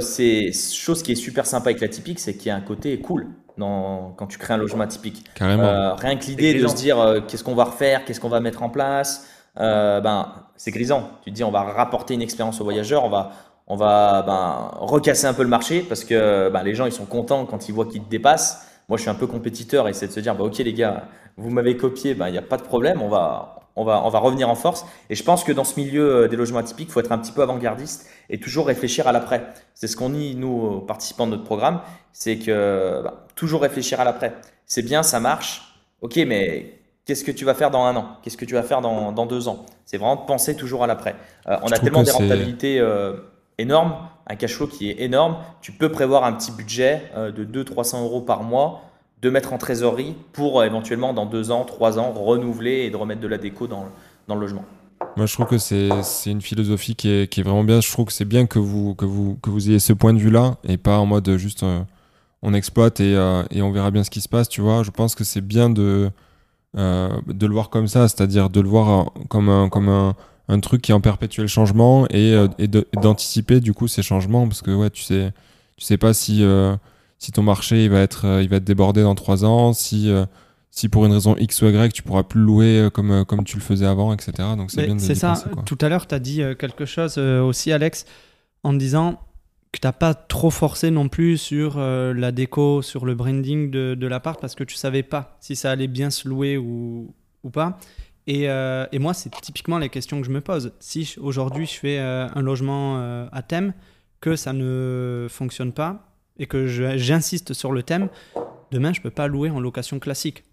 [0.02, 3.00] c'est chose qui est super sympa avec la typique c'est qu'il y a un côté
[3.00, 5.26] cool quand tu crées un logement typique.
[5.36, 5.64] Carrément.
[5.64, 8.40] Euh, rien que l'idée de se dire euh, qu'est-ce qu'on va refaire, qu'est-ce qu'on va
[8.40, 9.28] mettre en place,
[9.60, 11.10] euh, ben, c'est grisant.
[11.24, 13.32] Tu te dis on va rapporter une expérience aux voyageurs, on va,
[13.68, 17.06] on va ben, recasser un peu le marché parce que ben, les gens ils sont
[17.06, 18.68] contents quand ils voient qu'ils te dépassent.
[18.90, 21.08] Moi je suis un peu compétiteur et c'est de se dire bah, ok les gars,
[21.38, 24.10] vous m'avez copié, ben, il n'y a pas de problème, on va, on va, on
[24.10, 24.86] va revenir en force.
[25.10, 27.32] Et je pense que dans ce milieu des logements atypiques, il faut être un petit
[27.32, 29.48] peu avant-gardiste et toujours réfléchir à l'après.
[29.74, 34.04] C'est ce qu'on dit, nous, participants de notre programme, c'est que bah, toujours réfléchir à
[34.04, 34.36] l'après.
[34.66, 38.18] C'est bien, ça marche, ok, mais qu'est-ce que tu vas faire dans un an?
[38.22, 39.66] Qu'est-ce que tu vas faire dans, dans deux ans?
[39.86, 41.16] C'est vraiment de penser toujours à l'après.
[41.48, 43.14] Euh, on a tellement des rentabilités euh,
[43.58, 43.96] énormes,
[44.28, 48.04] un cash flow qui est énorme, tu peux prévoir un petit budget euh, de 200-300
[48.04, 48.84] euros par mois
[49.22, 53.22] de mettre en trésorerie pour éventuellement dans deux ans, trois ans renouveler et de remettre
[53.22, 53.88] de la déco dans,
[54.28, 54.66] dans le logement.
[55.16, 55.90] Moi, je trouve que c'est
[56.26, 57.82] une philosophie qui est, qui est, vraiment bien.
[57.82, 60.20] Je trouve que c'est bien que vous, que, vous, que vous ayez ce point de
[60.20, 61.82] vue-là et pas en mode juste euh,
[62.42, 64.50] on exploite et, euh, et, on verra bien ce qui se passe.
[64.50, 66.10] Tu vois, je pense que c'est bien de,
[66.78, 70.16] euh, de le voir comme ça, c'est-à-dire de le voir comme un, comme un,
[70.48, 74.62] un truc qui est en perpétuel changement et, et d'anticiper du coup ces changements parce
[74.62, 75.32] que ouais, tu sais,
[75.78, 76.46] tu sais pas si,
[77.18, 80.12] si ton marché il va, être, il va être débordé dans trois ans, si
[80.74, 83.44] si pour une raison X ou Y, tu pourras plus louer euh, comme, euh, comme
[83.44, 84.32] tu le faisais avant, etc.
[84.58, 85.36] Donc c'est bien de C'est ça.
[85.68, 88.06] Tout à l'heure, tu as dit euh, quelque chose aussi, Alex,
[88.64, 89.22] en disant
[89.72, 93.96] que tu n'as pas trop forcé non plus sur la déco, sur le branding de,
[93.96, 97.50] de l'appart parce que tu savais pas si ça allait bien se louer ou, ou
[97.50, 97.78] pas.
[98.28, 100.72] Et, et moi, c'est typiquement les questions que je me pose.
[100.80, 103.74] Si aujourd'hui je fais un logement à thème,
[104.22, 108.08] que ça ne fonctionne pas, et que j'insiste sur le thème,
[108.72, 110.44] demain, je peux pas louer en location classique.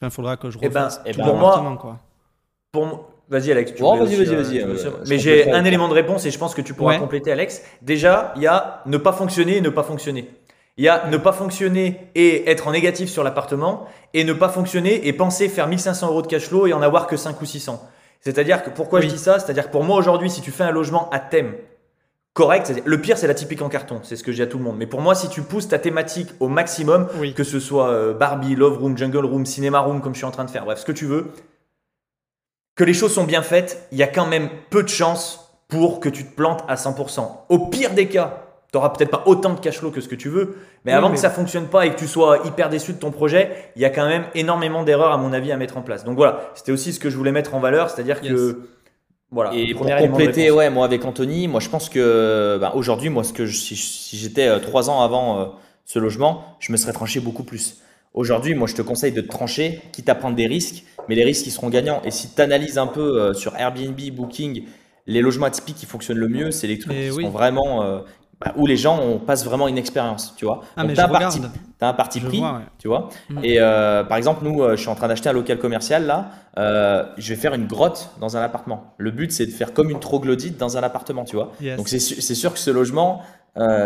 [0.00, 1.98] Enfin, il faudra que je eh ben, refasse eh ben, pour moi, quoi.
[2.70, 3.74] Pour Vas-y Alex.
[3.74, 4.60] Tu vas-y, vas-y, vas-y.
[4.62, 7.62] Euh, mais j'ai un élément de réponse et je pense que tu pourras compléter Alex.
[7.82, 10.30] Déjà, il y a ne pas fonctionner et ne pas fonctionner.
[10.78, 14.48] Il y a ne pas fonctionner et être en négatif sur l'appartement et ne pas
[14.48, 17.44] fonctionner et penser faire 1500 euros de cash flow et en avoir que 5 ou
[17.44, 17.84] 600.
[18.20, 19.40] C'est-à-dire que pourquoi je dis ça?
[19.40, 21.54] C'est-à-dire que pour moi aujourd'hui, si tu fais un logement à thème
[22.32, 24.62] correct, le pire c'est la typique en carton, c'est ce que j'ai à tout le
[24.62, 24.76] monde.
[24.78, 28.54] Mais pour moi, si tu pousses ta thématique au maximum, que ce soit euh, Barbie,
[28.54, 30.84] Love Room, Jungle Room, Cinéma Room, comme je suis en train de faire, bref, ce
[30.84, 31.32] que tu veux,
[32.76, 35.98] que les choses sont bien faites, il y a quand même peu de chances pour
[35.98, 37.28] que tu te plantes à 100%.
[37.48, 40.14] Au pire des cas, tu n'auras peut-être pas autant de cash flow que ce que
[40.14, 42.98] tu veux, mais avant que ça fonctionne pas et que tu sois hyper déçu de
[42.98, 45.82] ton projet, il y a quand même énormément d'erreurs à mon avis à mettre en
[45.82, 46.04] place.
[46.04, 48.60] Donc voilà, c'était aussi ce que je voulais mettre en valeur, c'est-à-dire que
[49.30, 49.54] voilà.
[49.54, 53.32] Et pour compléter, ouais, moi avec Anthony, moi je pense que bah, aujourd'hui, moi ce
[53.32, 55.44] que si, j'étais euh, trois ans avant euh,
[55.84, 57.78] ce logement, je me serais tranché beaucoup plus.
[58.12, 61.24] Aujourd'hui, moi je te conseille de te trancher, quitte à prendre des risques, mais les
[61.24, 62.02] risques ils seront gagnants.
[62.04, 64.64] Et si tu analyses un peu euh, sur Airbnb, Booking,
[65.06, 68.02] les logements atypiques qui fonctionnent le mieux, c'est les trucs qui sont vraiment
[68.40, 70.60] bah, où les gens on passe vraiment une expérience, tu vois.
[70.76, 71.04] Ah, tu as,
[71.88, 72.40] un parti pris,
[72.78, 73.08] tu vois.
[73.30, 73.38] Mm.
[73.42, 76.30] Et euh, par exemple, nous, euh, je suis en train d'acheter un local commercial là.
[76.56, 78.94] Euh, je vais faire une grotte dans un appartement.
[78.96, 81.52] Le but, c'est de faire comme une troglodyte dans un appartement, tu vois.
[81.76, 83.22] Donc c'est sûr que ce logement,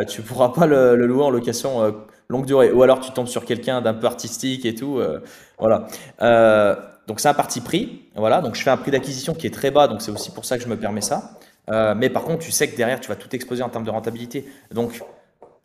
[0.09, 1.95] tu pourras pas le, louer en location
[2.29, 2.73] longue durée.
[2.73, 5.01] Ou alors tu tombes sur quelqu'un d'un peu artistique et tout.
[5.59, 5.87] voilà.
[7.07, 8.03] donc c'est un parti pris.
[8.17, 8.43] Voilà.
[8.43, 9.89] Donc je fais un prix d'acquisition qui est très bas.
[9.89, 11.39] Donc c'est aussi pour ça que je me permets ça.
[11.71, 13.91] Euh, mais par contre, tu sais que derrière, tu vas tout exploser en termes de
[13.91, 14.47] rentabilité.
[14.73, 15.03] Donc,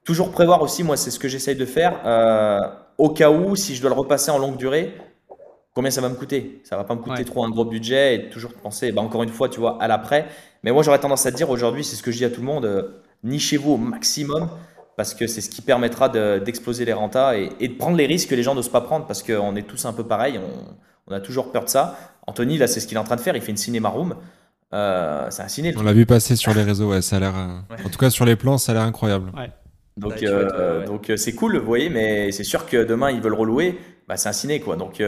[0.04, 2.00] toujours prévoir aussi, moi, c'est ce que j'essaye de faire.
[2.06, 2.60] Euh,
[2.98, 4.94] au cas où, si je dois le repasser en longue durée,
[5.74, 6.62] combien ça va me coûter?
[6.64, 9.30] Ça va pas me coûter trop un gros budget et toujours penser, bah, encore une
[9.30, 10.28] fois, tu vois, à l'après.
[10.64, 12.42] Mais moi, j'aurais tendance à te dire aujourd'hui, c'est ce que je dis à tout
[12.42, 14.50] le monde, euh, nichez-vous au maximum
[14.96, 18.36] parce que c'est ce qui permettra d'exploser les rentas et, de prendre les risques que
[18.36, 21.20] les gens n'osent pas prendre parce qu'on est tous un peu pareil, on, on, a
[21.20, 22.00] toujours peur de ça.
[22.26, 24.16] Anthony, là, c'est ce qu'il est en train de faire, il fait une cinéma room.
[24.74, 25.74] Euh, c'est un ciné.
[25.78, 27.34] On l'a vu passer sur les réseaux, ouais, ça a l'air.
[27.38, 29.32] Euh, en tout cas, sur les plans, ça a l'air incroyable.
[29.96, 33.80] Donc, euh, donc c'est cool, vous voyez, mais c'est sûr que demain ils veulent relouer.
[34.08, 34.76] Bah, c'est un ciné, quoi.
[34.76, 35.02] Donc,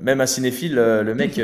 [0.00, 1.40] même un cinéphile, le mec,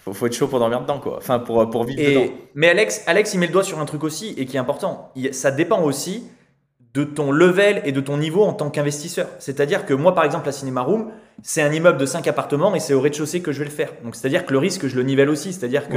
[0.00, 1.16] faut, faut, être chaud pour dormir dedans, quoi.
[1.18, 2.32] Enfin, pour, pour vivre dedans.
[2.54, 5.12] Mais Alex, Alex, il met le doigt sur un truc aussi et qui est important.
[5.32, 6.24] ça dépend aussi
[6.94, 9.26] de ton level et de ton niveau en tant qu'investisseur.
[9.38, 11.10] C'est-à-dire que moi, par exemple, la Cinéma Room,
[11.42, 13.92] c'est un immeuble de 5 appartements et c'est au rez-de-chaussée que je vais le faire.
[14.04, 15.54] Donc, c'est-à-dire que le risque, je le nivelle aussi.
[15.54, 15.96] C'est-à-dire que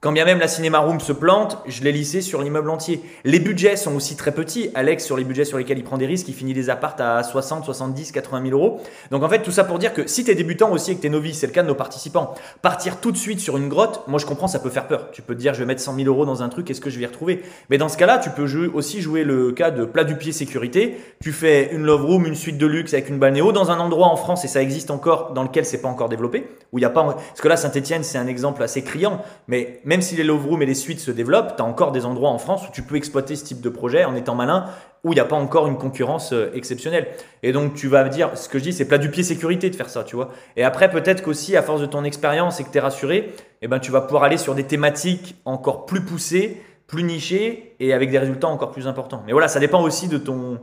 [0.00, 3.02] quand bien même la cinéma room se plante, je l'ai lissé sur l'immeuble entier.
[3.24, 4.70] Les budgets sont aussi très petits.
[4.76, 7.24] Alex, sur les budgets sur lesquels il prend des risques, il finit des appartes à
[7.24, 8.80] 60, 70, 80 000 euros.
[9.10, 11.00] Donc en fait, tout ça pour dire que si tu es débutant aussi et que
[11.00, 13.68] tu es novice, c'est le cas de nos participants, partir tout de suite sur une
[13.68, 15.10] grotte, moi je comprends, ça peut faire peur.
[15.10, 16.90] Tu peux te dire, je vais mettre 100 000 euros dans un truc, est-ce que
[16.90, 17.42] je vais y retrouver?
[17.68, 20.96] Mais dans ce cas-là, tu peux aussi jouer le cas de plat du pied sécurité.
[21.20, 24.06] Tu fais une love room, une suite de luxe avec une balnéo dans un endroit
[24.06, 26.90] en France, et ça existe encore, dans lequel c'est pas encore développé, où il a
[26.90, 27.02] pas.
[27.02, 30.60] Parce que là, Saint-Etienne, c'est un exemple assez criant, mais même si les love rooms
[30.60, 33.36] les suites se développent, tu as encore des endroits en France où tu peux exploiter
[33.36, 34.66] ce type de projet en étant malin,
[35.02, 37.08] où il n'y a pas encore une concurrence euh, exceptionnelle.
[37.42, 39.70] Et donc tu vas me dire, ce que je dis, c'est plat du pied sécurité
[39.70, 40.28] de faire ça, tu vois.
[40.58, 43.66] Et après, peut-être qu'aussi, à force de ton expérience et que tu es rassuré, eh
[43.66, 48.10] ben, tu vas pouvoir aller sur des thématiques encore plus poussées, plus nichées et avec
[48.10, 49.22] des résultats encore plus importants.
[49.24, 50.60] Mais voilà, ça dépend aussi de ton,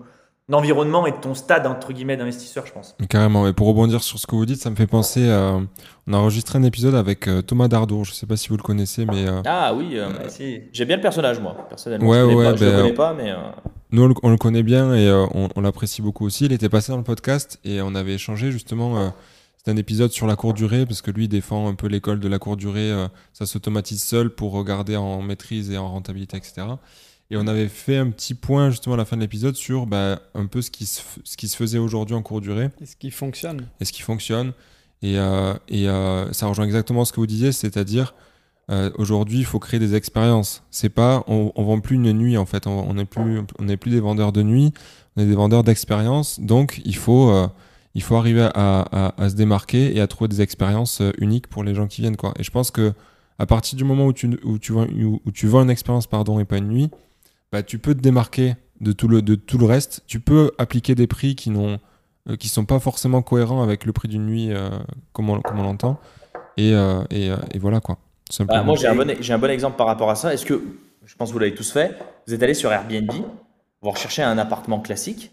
[0.47, 2.95] d'environnement et de ton stade entre guillemets d'investisseur, je pense.
[3.09, 3.47] Carrément.
[3.47, 5.29] Et pour rebondir sur ce que vous dites, ça me fait penser.
[5.29, 5.59] À...
[6.07, 8.05] On a enregistré un épisode avec euh, Thomas Dardour.
[8.05, 9.27] Je sais pas si vous le connaissez, mais.
[9.27, 9.97] Euh, ah oui.
[9.97, 10.09] Euh,
[10.71, 11.55] J'ai bien le personnage, moi.
[11.67, 12.07] Personnellement.
[12.07, 12.43] Ouais, ouais.
[12.43, 13.33] Pas, je le ben, connais pas, mais.
[13.91, 16.45] Nous, on le, connaît bien et on, l'apprécie beaucoup aussi.
[16.45, 19.13] Il était passé dans le podcast et on avait échangé justement.
[19.57, 22.27] C'est un épisode sur la courte durée parce que lui défend un peu l'école de
[22.27, 22.91] la courte durée.
[23.31, 26.65] ça s'automatise seul pour regarder en maîtrise et en rentabilité, etc.
[27.31, 30.21] Et on avait fait un petit point justement à la fin de l'épisode sur bah,
[30.35, 32.69] un peu ce qui, se, ce qui se faisait aujourd'hui en cours durée.
[32.81, 33.67] Et ce qui fonctionne.
[33.79, 34.53] Et ce qui fonctionne.
[35.01, 38.13] Et, euh, et euh, ça rejoint exactement ce que vous disiez, c'est-à-dire
[38.71, 40.63] euh, aujourd'hui il faut créer des expériences.
[40.71, 43.77] C'est pas, on, on vend plus une nuit en fait, on n'est plus, on n'est
[43.77, 44.73] plus des vendeurs de nuit,
[45.15, 46.39] on est des vendeurs d'expérience.
[46.39, 47.31] Donc il faut,
[47.93, 51.63] il faut arriver à, à, à, se démarquer et à trouver des expériences uniques pour
[51.63, 52.33] les gens qui viennent quoi.
[52.39, 52.93] Et je pense que
[53.37, 56.39] à partir du moment où tu, où tu, vends, où tu vends une expérience pardon
[56.39, 56.89] et pas une nuit,
[57.55, 60.03] bah, tu peux te démarquer de tout le, de tout le reste.
[60.07, 61.79] Tu peux appliquer des prix qui n'ont
[62.29, 64.69] euh, qui sont pas forcément cohérents avec le prix d'une nuit euh,
[65.13, 65.97] comme on, on l'entend.
[66.57, 67.97] Et, euh, et, et, voilà quoi.
[68.39, 70.33] Bah, moi j'ai un, bon, j'ai un bon exemple par rapport à ça.
[70.33, 70.61] Est-ce que,
[71.05, 73.09] je pense que vous l'avez tous fait, vous êtes allé sur Airbnb,
[73.81, 75.31] vous recherchez un appartement classique,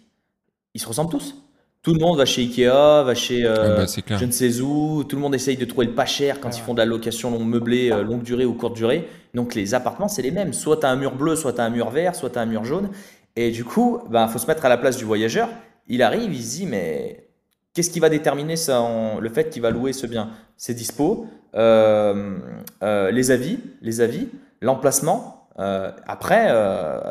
[0.74, 1.41] ils se ressemblent tous.
[1.82, 5.02] Tout le monde va chez Ikea, va chez euh, bah, je ne sais où.
[5.02, 7.30] Tout le monde essaye de trouver le pas cher quand ils font de la location
[7.30, 9.08] longue meublée, euh, longue durée ou courte durée.
[9.34, 10.52] Donc les appartements, c'est les mêmes.
[10.52, 12.42] Soit tu as un mur bleu, soit tu as un mur vert, soit tu as
[12.42, 12.90] un mur jaune.
[13.34, 15.48] Et du coup, il ben, faut se mettre à la place du voyageur.
[15.88, 17.26] Il arrive, il se dit, mais
[17.74, 18.86] qu'est-ce qui va déterminer ça,
[19.18, 20.30] le fait qu'il va louer ce bien?
[20.56, 22.38] C'est dispo, euh,
[22.82, 24.28] euh, les avis, les avis,
[24.60, 25.48] l'emplacement.
[25.58, 26.48] Euh, après,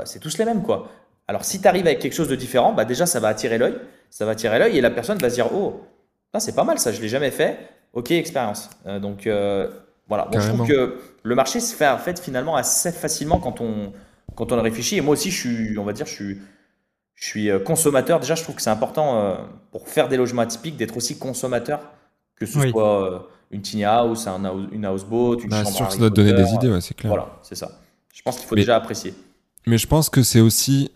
[0.05, 0.89] c'est tous les mêmes, quoi.
[1.31, 3.75] Alors, si tu arrives avec quelque chose de différent, bah déjà, ça va attirer l'œil.
[4.09, 5.81] Ça va attirer l'œil et la personne va se dire, oh,
[6.37, 7.57] c'est pas mal ça, je l'ai jamais fait.
[7.93, 8.69] Ok, expérience.
[9.01, 9.27] donc,
[10.07, 10.27] voilà.
[10.33, 13.93] je trouve que le marché se fait en fait finalement assez facilement quand on
[14.35, 14.97] quand on réfléchit.
[14.97, 16.41] Et moi aussi, je suis, on va dire, je suis,
[17.15, 18.19] je suis euh, consommateur.
[18.19, 19.35] Déjà, je trouve que c'est important euh,
[19.71, 21.81] pour faire des logements atypiques d'être aussi consommateur,
[22.35, 23.19] que ce soit euh,
[23.51, 24.27] une tiny house,
[24.71, 25.75] une houseboat, une bah, chambre.
[25.75, 27.09] Sûr que ça doit donner des idées, c'est clair.
[27.09, 27.71] Voilà, c'est ça.
[28.13, 29.13] Je pense qu'il faut déjà apprécier.
[29.67, 30.89] Mais je pense que c'est aussi,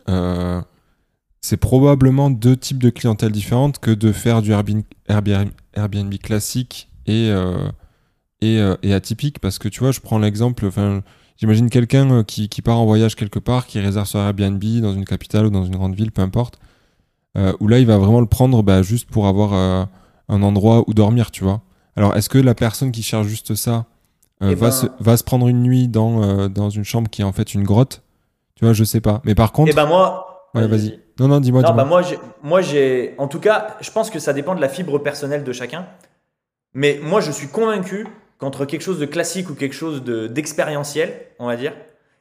[1.41, 7.32] c'est probablement deux types de clientèle différentes que de faire du Airbnb, Airbnb, classique et,
[8.41, 9.39] et, et, atypique.
[9.39, 10.69] Parce que tu vois, je prends l'exemple,
[11.38, 15.06] J'imagine quelqu'un euh, qui, part en voyage quelque part, qui réserve sur Airbnb dans une
[15.06, 16.60] capitale ou dans une grande ville, peu importe,
[17.38, 19.86] euh, où là il va vraiment le prendre bah, juste pour avoir euh,
[20.30, 21.62] un endroit où dormir, tu vois.
[21.97, 23.86] Alors est-ce que la personne qui cherche juste ça
[24.41, 27.25] eh va, ben se, va se prendre une nuit dans, dans une chambre qui est
[27.25, 28.01] en fait une grotte?
[28.56, 29.22] Tu vois, je sais pas.
[29.26, 29.72] Mais par contre.
[29.72, 30.50] Eh ben moi.
[30.54, 31.00] Ouais, vas-y.
[31.20, 31.62] Non, non, dis-moi.
[31.62, 32.02] Non, bah moi,
[32.44, 33.13] moi, j'ai.
[33.18, 35.88] En tout cas, je pense que ça dépend de la fibre personnelle de chacun.
[36.74, 41.48] Mais moi, je suis convaincu qu'entre quelque chose de classique ou quelque chose d'expérientiel, on
[41.48, 41.74] va dire,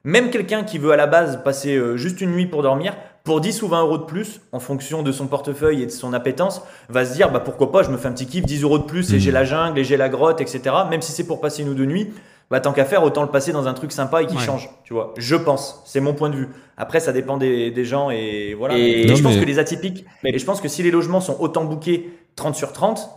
[0.05, 3.40] même quelqu'un qui veut à la base passer euh, juste une nuit pour dormir, pour
[3.40, 6.60] 10 ou 20 euros de plus, en fonction de son portefeuille et de son appétence,
[6.90, 8.84] va se dire bah pourquoi pas, je me fais un petit kiff, 10 euros de
[8.84, 9.34] plus et j'ai mmh.
[9.34, 10.60] la jungle et j'ai la grotte, etc.
[10.90, 12.12] Même si c'est pour passer une ou deux nuits,
[12.50, 14.92] bah tant qu'à faire, autant le passer dans un truc sympa et qui change, tu
[14.92, 15.14] vois.
[15.16, 16.48] Je pense, c'est mon point de vue.
[16.76, 18.76] Après, ça dépend des, gens et voilà.
[18.76, 21.64] Et, je pense que les atypiques, et je pense que si les logements sont autant
[21.64, 23.08] bookés 30 sur 30,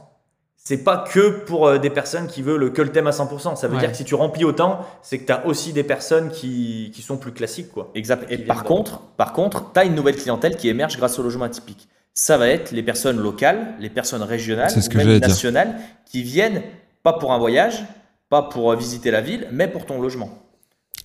[0.68, 3.56] c'est pas que pour euh, des personnes qui veulent que le thème à 100%.
[3.56, 6.30] Ça veut dire que si tu remplis autant, c'est que tu as aussi des personnes
[6.30, 7.72] qui, qui, sont plus classiques.
[7.72, 8.30] Quoi, exact.
[8.30, 11.46] Et par contre, par contre, tu as une nouvelle clientèle qui émerge grâce au logement
[11.46, 11.88] atypique.
[12.14, 15.76] Ça va être les personnes locales, les personnes régionales, même nationales,
[16.06, 16.62] qui viennent
[17.02, 17.86] pas pour un voyage,
[18.28, 20.32] pas pour euh, visiter la ville, mais pour ton logement.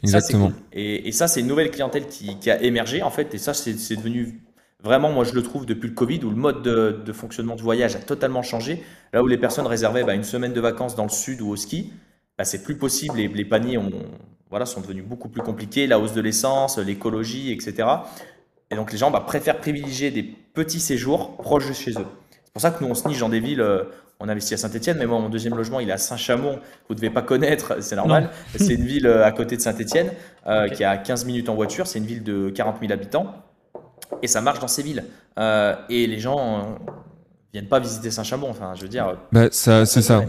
[0.03, 0.51] Exactement.
[0.73, 3.55] et, et, ça, c'est une nouvelle clientèle qui, qui, a émergé, en fait, et ça,
[3.55, 4.41] c'est devenu
[4.83, 7.95] Vraiment, moi, je le trouve depuis le Covid, où le mode de, fonctionnement du voyage
[7.95, 8.83] a totalement changé.
[9.13, 11.57] Là où les personnes réservaient bah, une semaine de vacances dans le sud ou au
[11.57, 11.93] ski,
[12.37, 13.17] bah, c'est plus possible.
[13.17, 13.91] Les, les paniers ont,
[14.51, 15.87] voilà, sont devenus beaucoup plus compliqués.
[15.87, 17.89] La hausse de l'essence, l'écologie, etc.
[18.71, 22.07] Et donc, les gens bah, préfèrent privilégier des petits séjours proches de chez eux.
[22.31, 23.61] C'est pour ça que nous, on se niche dans des villes.
[23.61, 23.85] Euh,
[24.19, 26.59] on investit à Saint-Etienne, mais moi, mon deuxième logement, il est à Saint-Chamond.
[26.89, 28.31] Vous ne devez pas connaître, c'est normal.
[28.57, 30.11] C'est une ville euh, à côté de Saint-Etienne,
[30.47, 31.87] euh, qui a 15 minutes en voiture.
[31.87, 33.35] C'est une ville de 40 000 habitants
[34.21, 35.05] et ça marche dans ces villes.
[35.39, 36.63] Euh, et les gens euh,
[37.53, 38.51] viennent pas visiter Saint-Chamond.
[38.51, 39.17] Enfin, je veux dire.
[39.33, 40.25] Bah, ça, c'est ça.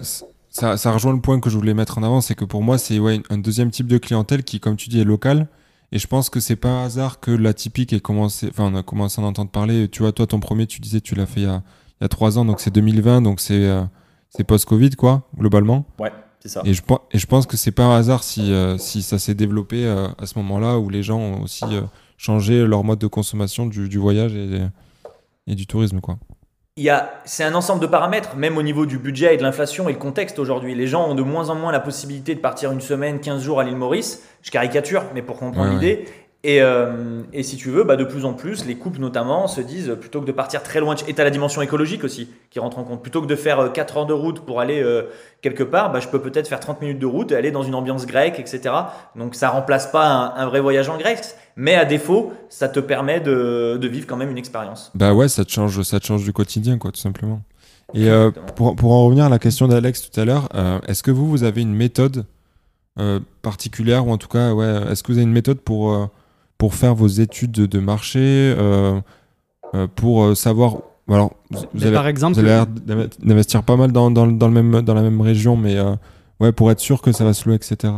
[0.49, 0.77] ça.
[0.77, 0.91] ça.
[0.91, 3.21] rejoint le point que je voulais mettre en avant, c'est que pour moi, c'est ouais,
[3.29, 5.47] un deuxième type de clientèle qui, comme tu dis, est local.
[5.91, 8.75] Et je pense que c'est pas un hasard que la typique ait commencé, enfin, on
[8.75, 9.87] a commencé à en entendre parler.
[9.89, 11.61] Tu vois, toi, ton premier, tu disais, tu l'as fait il y a,
[12.01, 13.83] il y a trois ans, donc c'est 2020, donc c'est, euh,
[14.29, 15.85] c'est post-Covid, quoi, globalement.
[15.99, 16.11] Ouais.
[16.39, 16.61] C'est Ça.
[16.65, 19.87] Et je, et je pense que c'est pas un hasard si, si ça s'est développé
[19.87, 21.63] à ce moment-là où les gens ont aussi
[22.23, 24.61] changer leur mode de consommation du, du voyage et,
[25.47, 25.99] et, du tourisme.
[25.99, 26.17] Quoi.
[26.77, 29.43] Il y a, c'est un ensemble de paramètres, même au niveau du budget et de
[29.43, 30.73] l'inflation et le contexte aujourd'hui.
[30.73, 33.59] Les gens ont de moins en moins la possibilité de partir une semaine, 15 jours
[33.59, 34.23] à l'île Maurice.
[34.41, 36.05] Je caricature, mais pour comprendre l'idée.
[36.45, 39.61] Et, euh, et, si tu veux, bah de plus en plus, les couples notamment se
[39.61, 42.59] disent plutôt que de partir très loin, et tu as la dimension écologique aussi qui
[42.59, 45.03] rentre en compte, plutôt que de faire 4 euh, heures de route pour aller euh,
[45.41, 47.75] quelque part, bah, je peux peut-être faire 30 minutes de route et aller dans une
[47.75, 48.75] ambiance grecque, etc.
[49.15, 53.21] Donc ça remplace pas un, vrai voyage en Grèce, mais à défaut, ça te permet
[53.21, 54.91] de, de, vivre quand même une expérience.
[54.95, 57.41] Bah ouais, ça te change, ça te change du quotidien, quoi, tout simplement.
[57.93, 58.09] Et
[58.55, 60.49] pour, pour, en revenir à la question d'Alex tout à l'heure,
[60.87, 62.25] est-ce que vous, vous avez une méthode
[63.41, 66.09] particulière, ou en tout cas, ouais, est-ce que vous avez une méthode pour
[66.63, 68.97] pour faire vos études de marché, euh,
[69.75, 70.77] euh, pour euh, savoir.
[71.09, 74.93] Alors, vous, avez, par exemple, l'air d'investir pas mal dans, dans, dans, le même, dans
[74.93, 75.75] la même région, mais
[76.39, 77.91] ouais, pour être sûr que ça va se louer, etc.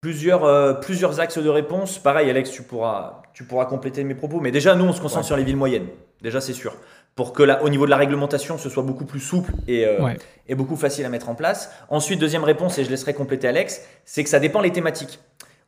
[0.00, 1.98] Plusieurs, plusieurs axes de réponse.
[1.98, 4.38] Pareil, Alex, tu pourras, tu pourras compléter mes propos.
[4.38, 5.88] Mais déjà, nous, on se concentre sur les villes moyennes.
[6.22, 6.76] Déjà, c'est sûr.
[7.16, 9.84] Pour que, là, au niveau de la réglementation, ce soit beaucoup plus souple et,
[10.46, 11.72] et beaucoup facile à mettre en place.
[11.88, 15.18] Ensuite, deuxième réponse, et je laisserai compléter Alex, c'est que ça dépend les thématiques.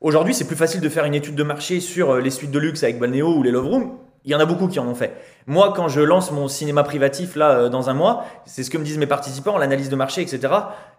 [0.01, 2.59] Aujourd'hui, c'est plus facile de faire une étude de marché sur euh, les suites de
[2.61, 3.99] luxe avec Balneo ou les Love Room.
[4.25, 5.13] Il y en a beaucoup qui en ont fait.
[5.49, 8.79] Moi, quand je lance mon cinéma privatif là euh, dans un mois, c'est ce que
[8.79, 10.55] me disent mes participants, l'analyse de marché, etc.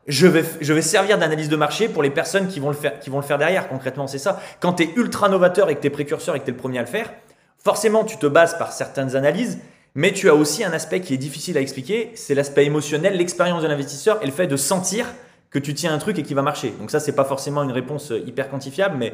[0.06, 3.00] Je vais, je vais servir d'analyse de marché pour les personnes qui vont le faire,
[3.00, 3.70] qui vont le faire derrière.
[3.70, 4.41] Concrètement, c'est ça.
[4.60, 6.60] Quand tu es ultra novateur et que tu es précurseur et que tu es le
[6.60, 7.10] premier à le faire,
[7.58, 9.60] forcément, tu te bases par certaines analyses,
[9.95, 13.64] mais tu as aussi un aspect qui est difficile à expliquer, c'est l'aspect émotionnel, l'expérience
[13.64, 15.06] de l'investisseur et le fait de sentir
[15.50, 16.74] que tu tiens un truc et qui va marcher.
[16.80, 19.14] Donc ça, c'est pas forcément une réponse euh, hyper quantifiable, mais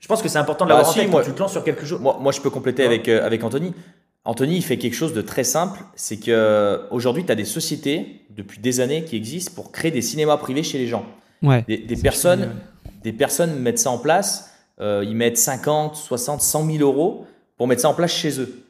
[0.00, 1.84] Je pense que c'est important de l'avoir bah, en tête tu te lances sur quelque
[1.84, 2.00] chose.
[2.00, 3.74] Moi, moi je peux compléter avec, euh, avec Anthony.
[4.24, 5.80] Anthony, il fait quelque chose de très simple.
[5.94, 10.36] C'est qu'aujourd'hui, tu as des sociétés depuis des années qui existent pour créer des cinémas
[10.36, 11.06] privés chez les gens.
[11.42, 12.50] Ouais, des, personnes,
[13.02, 14.52] des personnes mettent ça en place.
[14.80, 17.26] Euh, ils mettent 50, 60, 100 000 euros
[17.56, 18.64] pour mettre ça en place chez eux.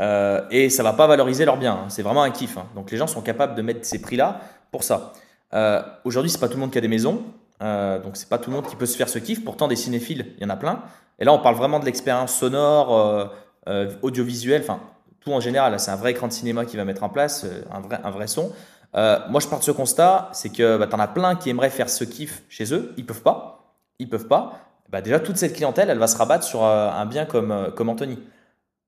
[0.00, 1.80] Euh, et ça va pas valoriser leurs biens.
[1.84, 1.88] Hein.
[1.88, 2.58] C'est vraiment un kiff.
[2.58, 2.66] Hein.
[2.74, 4.40] Donc les gens sont capables de mettre ces prix-là
[4.70, 5.12] pour ça.
[5.54, 7.22] Euh, Aujourd'hui, c'est pas tout le monde qui a des maisons.
[7.62, 9.44] Euh, donc c'est pas tout le monde qui peut se faire ce kiff.
[9.44, 10.82] Pourtant, des cinéphiles, il y en a plein.
[11.18, 13.30] Et là, on parle vraiment de l'expérience sonore,
[13.68, 14.80] euh, audiovisuelle, enfin
[15.20, 15.78] tout en général.
[15.80, 18.26] C'est un vrai écran de cinéma qui va mettre en place, un vrai, un vrai
[18.26, 18.52] son.
[18.94, 21.70] moi, je pars de ce constat, c'est que bah, tu en as plein qui aimeraient
[21.70, 22.92] faire ce kiff chez eux.
[22.96, 23.74] Ils peuvent pas.
[23.98, 24.58] Ils peuvent pas.
[24.90, 28.18] Bah, déjà, toute cette clientèle, elle va se rabattre sur un bien comme, comme Anthony.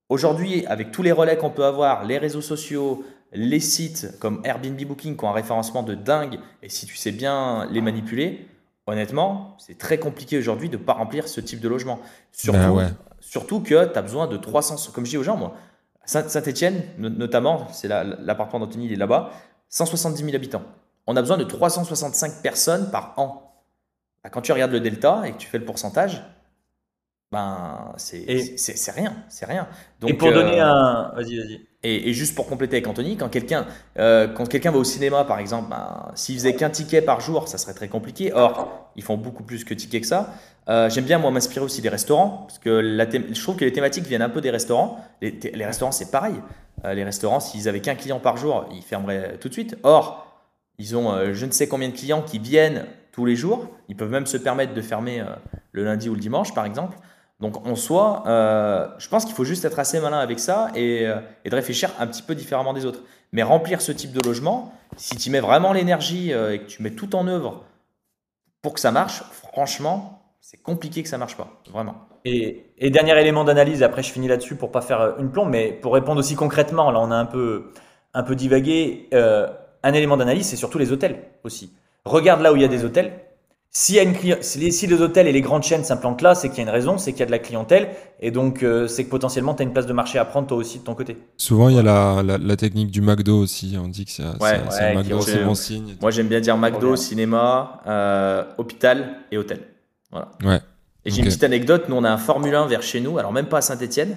[0.08, 4.80] Aujourd'hui, avec tous les relais qu'on peut avoir, les réseaux sociaux, les sites comme Airbnb
[4.84, 8.48] Booking qui ont un référencement de dingue, et si tu sais bien les manipuler,
[8.86, 12.00] honnêtement, c'est très compliqué aujourd'hui de ne pas remplir ce type de logement.
[12.32, 15.54] Surtout, ben surtout que tu as besoin de 300, comme je dis aux gens, moi,
[16.04, 19.30] Saint-Etienne, notamment, c'est l'appartement d'Anthony, il est là-bas,
[19.68, 20.62] 170 000 habitants.
[21.06, 23.64] On a besoin de 365 personnes par an.
[24.22, 26.22] Bah, quand tu regardes le delta et que tu fais le pourcentage,
[27.32, 28.24] ben c'est
[28.94, 29.68] rien, c'est rien.
[30.00, 31.65] Donc, et pour donner euh, un, vas-y, vas-y.
[31.82, 33.66] Et, juste pour compléter avec Anthony, quand quelqu'un
[33.98, 37.58] euh, quand va au cinéma par exemple, ben, s'il faisait qu'un ticket par jour, ça
[37.58, 38.32] serait très compliqué.
[38.32, 40.34] Or, ils font beaucoup plus que ticket que ça.
[40.68, 44.06] Euh, j'aime bien moi m'inspirer aussi des restaurants parce que je trouve que les thématiques
[44.06, 44.98] viennent un peu des restaurants.
[45.20, 46.34] Les, les restaurants c'est pareil.
[46.84, 49.76] les restaurants, s'ils avaient qu'un client par jour, ils fermeraient tout de suite.
[49.82, 50.26] Or,
[50.78, 53.68] ils ont je ne sais combien de clients qui viennent tous les jours.
[53.88, 55.22] Ils peuvent même se permettre de fermer
[55.72, 56.96] le lundi ou le dimanche par exemple.
[57.40, 61.20] Donc en soi, euh, je pense qu'il faut juste être assez malin avec ça euh,
[61.44, 63.02] et, de réfléchir un petit peu différemment des autres.
[63.32, 66.82] Mais remplir ce type de logement, si tu mets vraiment l'énergie euh, et que tu
[66.82, 67.64] mets tout en œuvre
[68.62, 72.08] pour que ça marche, franchement, c'est compliqué que ça marche pas, vraiment.
[72.24, 75.92] Et, dernier élément d'analyse, après je finis là-dessus pour pas faire une plombe, mais pour
[75.92, 77.72] répondre aussi concrètement, là on a un peu,
[78.14, 81.72] un peu divagué, un élément d'analyse, c'est surtout les hôtels aussi.
[82.04, 83.12] Regarde là où il y a des hôtels,
[83.70, 86.96] si, les, hôtels et les grandes chaînes s'implantent là, c'est qu'il y a une raison,
[86.96, 87.90] c'est qu'il y a de la clientèle,
[88.20, 90.56] et donc euh, c'est que potentiellement tu as une place de marché à prendre toi
[90.56, 91.18] aussi de ton côté.
[91.36, 91.82] Souvent il y a
[92.22, 95.96] la, technique du McDo aussi, on dit que c'est un McDo, c'est bon signe.
[96.00, 99.60] Moi j'aime bien dire McDo, cinéma, euh, hôpital et hôtel.
[100.10, 100.30] Voilà.
[100.42, 100.60] Ouais.
[101.04, 103.32] Et j'ai une petite anecdote, nous on a un Formule 1 vers chez nous, alors
[103.32, 104.16] même pas à Saint-Etienne,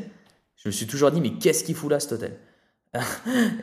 [0.56, 2.38] je me suis toujours dit mais qu'est-ce qu'il fout là cet hôtel?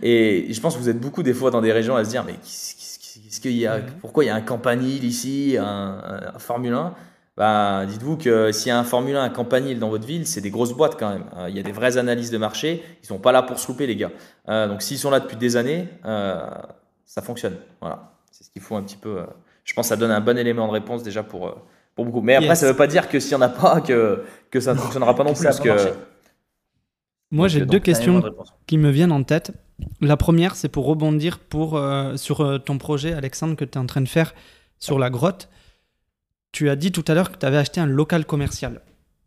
[0.02, 2.22] Et je pense que vous êtes beaucoup des fois dans des régions à se dire
[2.22, 2.34] mais
[3.30, 6.94] ce qu'il y a, pourquoi il y a un Campanile ici, un, Formule 1
[7.36, 10.40] bah, Dites-vous que s'il y a un Formule 1, un Campanile dans votre ville, c'est
[10.40, 11.24] des grosses boîtes quand même.
[11.36, 12.82] Euh, il y a des vraies analyses de marché.
[13.02, 14.10] Ils sont pas là pour se louper, les gars.
[14.48, 16.40] Euh, donc s'ils sont là depuis des années, euh,
[17.04, 17.56] ça fonctionne.
[17.80, 18.12] Voilà.
[18.30, 19.20] C'est ce qu'il faut un petit peu.
[19.64, 21.56] je pense que ça donne un bon élément de réponse déjà pour,
[21.94, 22.20] pour beaucoup.
[22.20, 24.60] Mais après, ça ne veut pas dire que s'il n'y en a pas, que, que
[24.60, 25.44] ça ne fonctionnera pas non plus.
[25.44, 25.70] Parce que,
[27.30, 28.22] moi, j'ai deux questions
[28.66, 29.52] qui me viennent en tête.
[30.00, 33.78] La première, c'est pour rebondir pour, euh, sur euh, ton projet, Alexandre, que tu es
[33.78, 34.34] en train de faire
[34.78, 35.48] sur la grotte.
[36.52, 38.80] Tu as dit tout à l'heure que tu avais acheté un local commercial.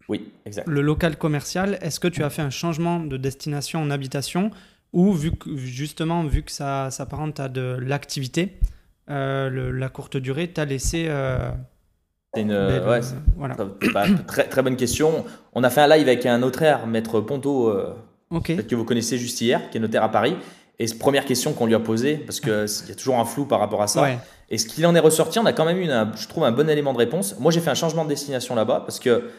[0.07, 0.67] Oui, exact.
[0.67, 4.49] Le local commercial, est-ce que tu as fait un changement de destination en habitation
[4.91, 8.57] ou vu que, justement, vu que ça s'apparente à de l'activité,
[9.11, 11.07] euh, la courte durée, tu as laissé
[12.33, 13.01] c'est une ouais,
[13.37, 13.55] voilà.
[13.93, 15.25] Bah, très, très bonne question.
[15.53, 17.93] On a fait un live avec un notaire, Maître Ponto, euh,
[18.31, 20.35] que vous connaissez juste hier, qui est notaire à Paris.
[20.77, 23.59] Et première question qu'on lui a posée, parce qu'il y a toujours un flou par
[23.59, 24.07] rapport à ça.
[24.49, 26.69] Et ce qu'il en est ressorti, on a quand même eu, je trouve, un bon
[26.69, 27.35] élément de réponse.
[27.39, 29.29] Moi, j'ai fait un changement de destination là-bas, parce que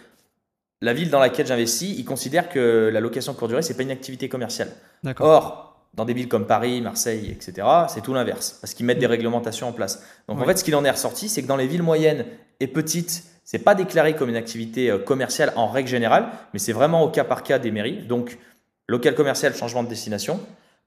[0.82, 3.90] la ville dans laquelle j'investis, ils considèrent que la location courte durée, c'est pas une
[3.90, 4.70] activité commerciale.
[5.18, 9.06] Or, dans des villes comme Paris, Marseille, etc., c'est tout l'inverse, parce qu'ils mettent des
[9.06, 10.02] réglementations en place.
[10.28, 12.26] Donc en fait, ce qu'il en est ressorti, c'est que dans les villes moyennes
[12.60, 16.72] et petites, c'est pas déclaré comme une activité euh, commerciale en règle générale, mais c'est
[16.72, 18.04] vraiment au cas par cas des mairies.
[18.06, 18.38] Donc
[18.86, 20.38] local commercial, changement de destination.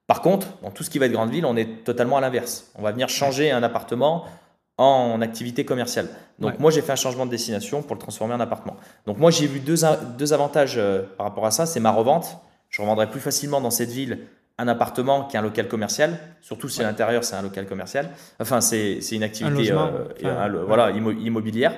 [0.08, 2.72] Par contre, dans tout ce qui va être grande ville, on est totalement à l'inverse.
[2.76, 4.26] On va venir changer un appartement
[4.78, 6.08] en activité commerciale.
[6.39, 8.76] Donc moi, j'ai fait un changement de destination pour le transformer en appartement.
[9.06, 9.82] Donc moi, j'ai vu deux,
[10.18, 11.66] deux avantages euh, par rapport à ça.
[11.66, 12.38] C'est ma revente.
[12.70, 14.20] Je revendrai plus facilement dans cette ville
[14.58, 18.10] un appartement qui est un local commercial, surtout si à l'intérieur c'est un local commercial.
[18.39, 21.74] Enfin, c'est une activité euh, voilà, immobilière.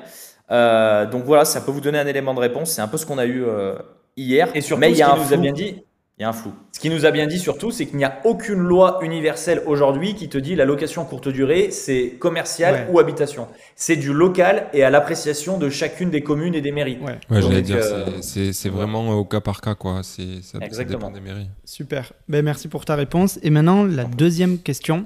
[0.52, 2.72] Euh, donc voilà, ça peut vous donner un élément de réponse.
[2.72, 3.76] C'est un peu ce qu'on a eu euh,
[4.18, 4.50] hier.
[4.54, 5.84] Et surtout, mais il y a un nous a bien dit,
[6.18, 6.54] il y a un flou.
[6.72, 10.16] Ce qui nous a bien dit surtout, c'est qu'il n'y a aucune loi universelle aujourd'hui
[10.16, 13.50] qui te dit la location courte durée, c'est commercial ou habitation.
[13.76, 17.00] C'est du local et à l'appréciation de chacune des communes et des mairies.
[17.02, 20.04] Ouais, j'allais dire, euh, c'est vraiment au cas par cas, quoi.
[20.04, 20.24] Ça,
[20.72, 21.50] ça dépend des mairies.
[21.66, 22.14] Super.
[22.30, 23.38] Ben, merci pour ta réponse.
[23.44, 25.06] Et maintenant, la deuxième question,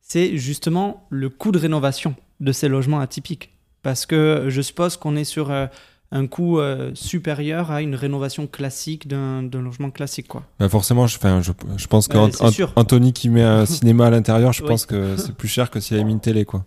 [0.00, 3.54] c'est justement le coût de rénovation de ces logements atypiques.
[3.82, 5.52] Parce que je suppose qu'on est sur.
[5.52, 5.66] Euh,
[6.12, 10.28] un coût euh, supérieur à une rénovation classique d'un logement classique.
[10.28, 10.42] Quoi.
[10.58, 14.86] Bah forcément, je, je, je pense qu'Anthony qui met un cinéma à l'intérieur, je pense
[14.86, 16.44] que c'est plus cher que s'il avait mis une télé.
[16.44, 16.64] quoi.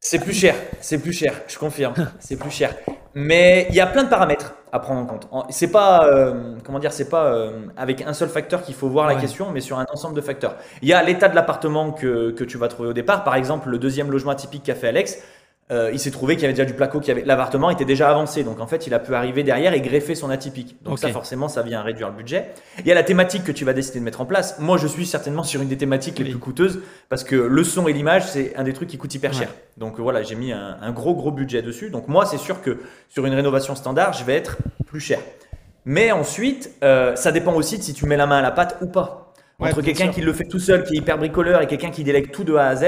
[0.00, 2.76] C'est plus cher, c'est plus cher, je confirme, c'est plus cher.
[3.14, 5.26] Mais il y a plein de paramètres à prendre en compte.
[5.48, 9.06] C'est pas, euh, comment dire, c'est pas euh, avec un seul facteur qu'il faut voir
[9.06, 10.56] la question, mais sur un ensemble de facteurs.
[10.82, 13.24] Il y a l'état de l'appartement que, que, tu vas trouver au départ.
[13.24, 15.18] Par exemple, le deuxième logement atypique qu'a fait Alex,
[15.72, 18.08] euh, il s'est trouvé qu'il y avait déjà du placo, qui avait l'appartement était déjà
[18.08, 20.76] avancé, donc en fait il a pu arriver derrière et greffer son atypique.
[20.84, 22.50] Donc ça forcément ça vient réduire le budget.
[22.78, 24.60] Il y a la thématique que tu vas décider de mettre en place.
[24.60, 27.88] Moi je suis certainement sur une des thématiques les plus coûteuses parce que le son
[27.88, 29.48] et l'image c'est un des trucs qui coûte hyper cher.
[29.76, 31.90] Donc voilà j'ai mis un, gros gros budget dessus.
[31.90, 35.18] Donc moi c'est sûr que sur une rénovation standard je vais être plus cher.
[35.84, 38.78] Mais ensuite euh, ça dépend aussi de si tu mets la main à la pâte
[38.82, 39.32] ou pas.
[39.58, 42.30] Entre quelqu'un qui le fait tout seul, qui est hyper bricoleur et quelqu'un qui délègue
[42.30, 42.84] tout de A à Z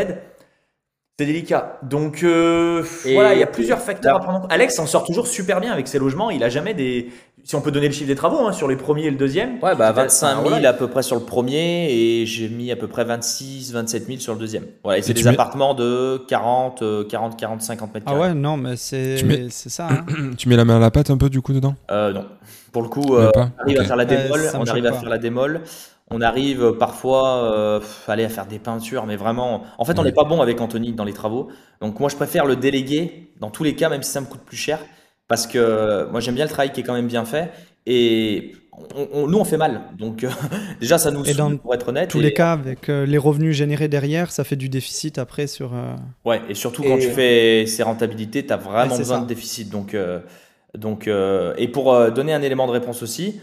[1.18, 1.80] c'est délicat.
[1.82, 4.52] Donc euh, voilà, il y a plusieurs facteurs à prendre en compte.
[4.52, 6.30] Alex s'en sort toujours super bien avec ses logements.
[6.30, 7.08] Il a jamais des.
[7.42, 9.58] Si on peut donner le chiffre des travaux hein, sur les premiers et le deuxième.
[9.60, 12.86] Ouais, bah 25 000 à peu près sur le premier et j'ai mis à peu
[12.86, 14.66] près 26, 27 000 sur le deuxième.
[14.84, 18.18] Voilà, et c'est des appartements de 40, 40, 40, 50 mètres carrés.
[18.18, 19.48] Ah ouais, non, mais c'est mets...
[19.50, 19.88] ça.
[19.90, 20.06] Hein.
[20.38, 21.74] tu mets la main à la pâte un peu du coup dedans?
[21.90, 22.26] Euh, Non.
[22.70, 24.40] Pour le coup, euh, on arrive à faire la démol.
[24.54, 25.62] on arrive à faire la démol.
[26.10, 29.64] On arrive parfois euh, aller à faire des peintures, mais vraiment.
[29.76, 31.48] En fait, on n'est pas bon avec Anthony dans les travaux.
[31.82, 34.40] Donc, moi, je préfère le déléguer dans tous les cas, même si ça me coûte
[34.40, 34.80] plus cher.
[35.28, 37.50] Parce que moi, j'aime bien le travail qui est quand même bien fait.
[37.84, 38.52] Et
[39.12, 39.82] nous, on fait mal.
[39.98, 40.24] Donc,
[40.80, 42.08] déjà, ça nous saoule, pour être honnête.
[42.08, 45.74] tous les cas, avec euh, les revenus générés derrière, ça fait du déficit après sur.
[45.74, 45.94] Euh,
[46.24, 49.68] ouais, et surtout quand tu fais ces rentabilités, tu as vraiment besoin de déficit.
[49.68, 49.94] Donc,
[50.74, 53.40] donc et pour donner un élément de réponse aussi,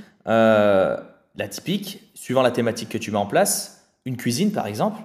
[1.38, 5.02] la typique, suivant la thématique que tu mets en place, une cuisine par exemple,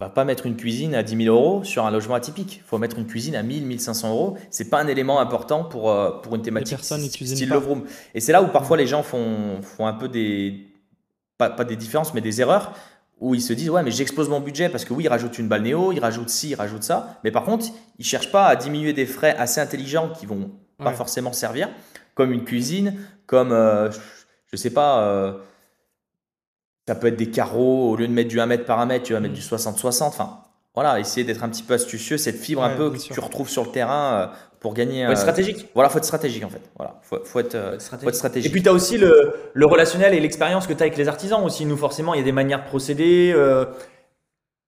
[0.00, 2.56] va pas mettre une cuisine à 10 000 euros sur un logement atypique.
[2.56, 4.38] Il faut mettre une cuisine à 1000, 1500 euros.
[4.50, 7.84] C'est pas un élément important pour, euh, pour une thématique style love room.
[8.14, 10.68] Et c'est là où parfois les gens font, font un peu des,
[11.36, 12.72] pas, pas des différences, mais des erreurs
[13.20, 15.48] où ils se disent ouais mais j'explose mon budget parce que oui ils rajoutent une
[15.48, 17.66] balnéo, ils rajoutent ci, ils rajoutent ça, mais par contre
[17.98, 21.68] ils cherchent pas à diminuer des frais assez intelligents qui vont pas forcément servir,
[22.14, 22.94] comme une cuisine,
[23.26, 23.90] comme euh,
[24.50, 25.34] je sais pas euh,
[26.86, 29.04] ça peut être des carreaux, au lieu de mettre du 1 mètre par 1 mètre,
[29.04, 30.04] tu vas mettre du 60-60.
[30.04, 30.40] Enfin,
[30.74, 33.64] voilà, essayer d'être un petit peu astucieux, cette fibre un peu que tu retrouves sur
[33.64, 34.26] le terrain euh,
[34.60, 35.04] pour gagner.
[35.04, 35.68] Faut être euh, stratégique.
[35.74, 36.62] Voilà, faut être stratégique en fait.
[36.76, 38.46] Voilà, faut, faut, être, euh, stratégique.
[38.46, 41.08] Et puis tu as aussi le, le relationnel et l'expérience que tu as avec les
[41.08, 41.66] artisans aussi.
[41.66, 43.34] Nous, forcément, il y a des manières de procéder.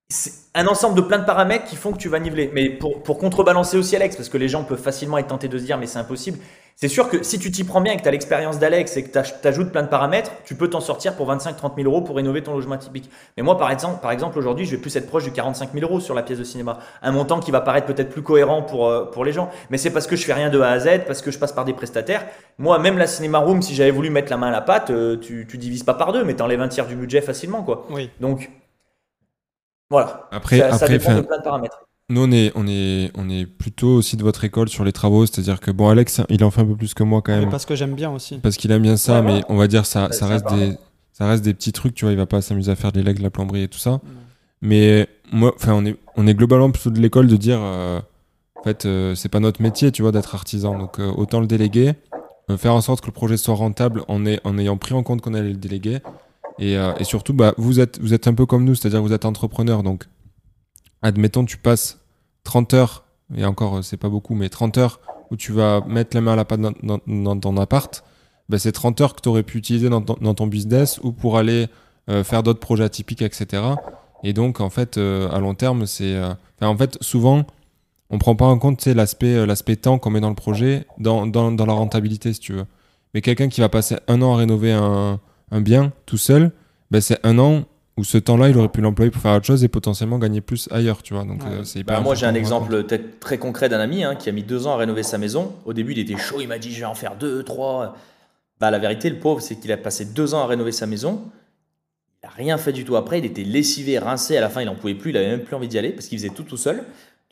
[0.09, 2.51] c'est un ensemble de plein de paramètres qui font que tu vas niveler.
[2.53, 5.57] Mais pour, pour contrebalancer aussi Alex, parce que les gens peuvent facilement être tentés de
[5.57, 6.37] se dire mais c'est impossible,
[6.75, 9.03] c'est sûr que si tu t'y prends bien et que tu as l'expérience d'Alex et
[9.03, 12.15] que tu ajoutes plein de paramètres, tu peux t'en sortir pour 25-30 000 euros pour
[12.15, 13.09] rénover ton logement typique.
[13.37, 15.85] Mais moi, par exemple, par exemple aujourd'hui, je vais plus être proche du 45 000
[15.85, 16.79] euros sur la pièce de cinéma.
[17.01, 19.49] Un montant qui va paraître peut-être plus cohérent pour, euh, pour les gens.
[19.69, 21.51] Mais c'est parce que je fais rien de A à Z, parce que je passe
[21.51, 22.25] par des prestataires.
[22.57, 25.17] Moi, même la cinéma room, si j'avais voulu mettre la main à la pâte, euh,
[25.17, 27.85] tu, tu divises pas par deux, mais t'enlèves un tiers du budget facilement, quoi.
[27.91, 28.09] Oui.
[28.19, 28.49] Donc,
[29.93, 30.27] voilà.
[30.31, 31.85] Après, ça, après, dépend de plein de paramètres.
[32.09, 35.27] Nous, on est, on, est, on est plutôt aussi de votre école sur les travaux,
[35.27, 37.49] c'est-à-dire que, bon, Alex, il en fait un peu plus que moi quand même.
[37.51, 38.39] parce que j'aime bien aussi.
[38.39, 40.73] Parce qu'il aime bien ça, mais on va dire, ça, ça, reste des,
[41.11, 43.19] ça reste des petits trucs, tu vois, il va pas s'amuser à faire des legs,
[43.19, 44.01] la plomberie et tout ça.
[44.61, 47.99] Mais moi, enfin, on est, on est globalement plutôt de l'école de dire, euh,
[48.55, 51.47] en fait, euh, c'est pas notre métier, tu vois, d'être artisan, donc euh, autant le
[51.47, 51.93] déléguer,
[52.57, 55.21] faire en sorte que le projet soit rentable en, est, en ayant pris en compte
[55.21, 55.99] qu'on allait le déléguer.
[56.59, 60.05] Et, et surtout, bah, vous, êtes, un peu comme nous, c'est-à-dire vous êtes entrepreneur, donc
[61.03, 61.99] admettons, tu passes
[62.43, 63.03] 30 heures,
[63.35, 64.99] et encore, euh, c'est pas beaucoup, mais 30 heures
[65.29, 68.03] où tu vas mettre la main à la pâte dans, ton appart,
[68.49, 71.67] ben c'est 30 heures que tu aurais pu utiliser dans ton, business ou pour aller
[72.09, 73.63] euh, faire d'autres projets atypiques, etc.
[74.23, 76.21] Et donc, en fait, euh, à long terme, c'est.
[76.61, 77.45] en fait, souvent,
[78.09, 81.65] on prend pas en compte l'aspect l'aspect temps qu'on met dans le projet, dans, dans,
[81.65, 82.65] la rentabilité, si tu veux.
[83.13, 85.19] Mais quelqu'un qui va passer un an à rénover un,
[85.51, 86.51] un bien tout seul,
[86.91, 87.65] ben c'est un an
[87.95, 90.67] où ce temps-là, il aurait pu l'employer pour faire autre chose et potentiellement gagner plus
[90.71, 91.25] ailleurs, tu vois.
[91.25, 92.85] Donc, euh, c'est bah, moi, j'ai un exemple
[93.19, 95.53] très concret d'un ami hein, qui a mis deux ans à rénover sa maison.
[95.65, 97.95] Au début, il était chaud, il m'a dit, je vais en faire deux, trois.
[98.59, 101.21] Bah, la vérité, le pauvre, c'est qu'il a passé deux ans à rénover sa maison.
[102.23, 103.19] Il n'a rien fait du tout après.
[103.19, 104.37] Il était lessivé, rincé.
[104.37, 105.11] À la fin, il n'en pouvait plus.
[105.11, 106.83] Il avait même plus envie d'y aller parce qu'il faisait tout tout seul.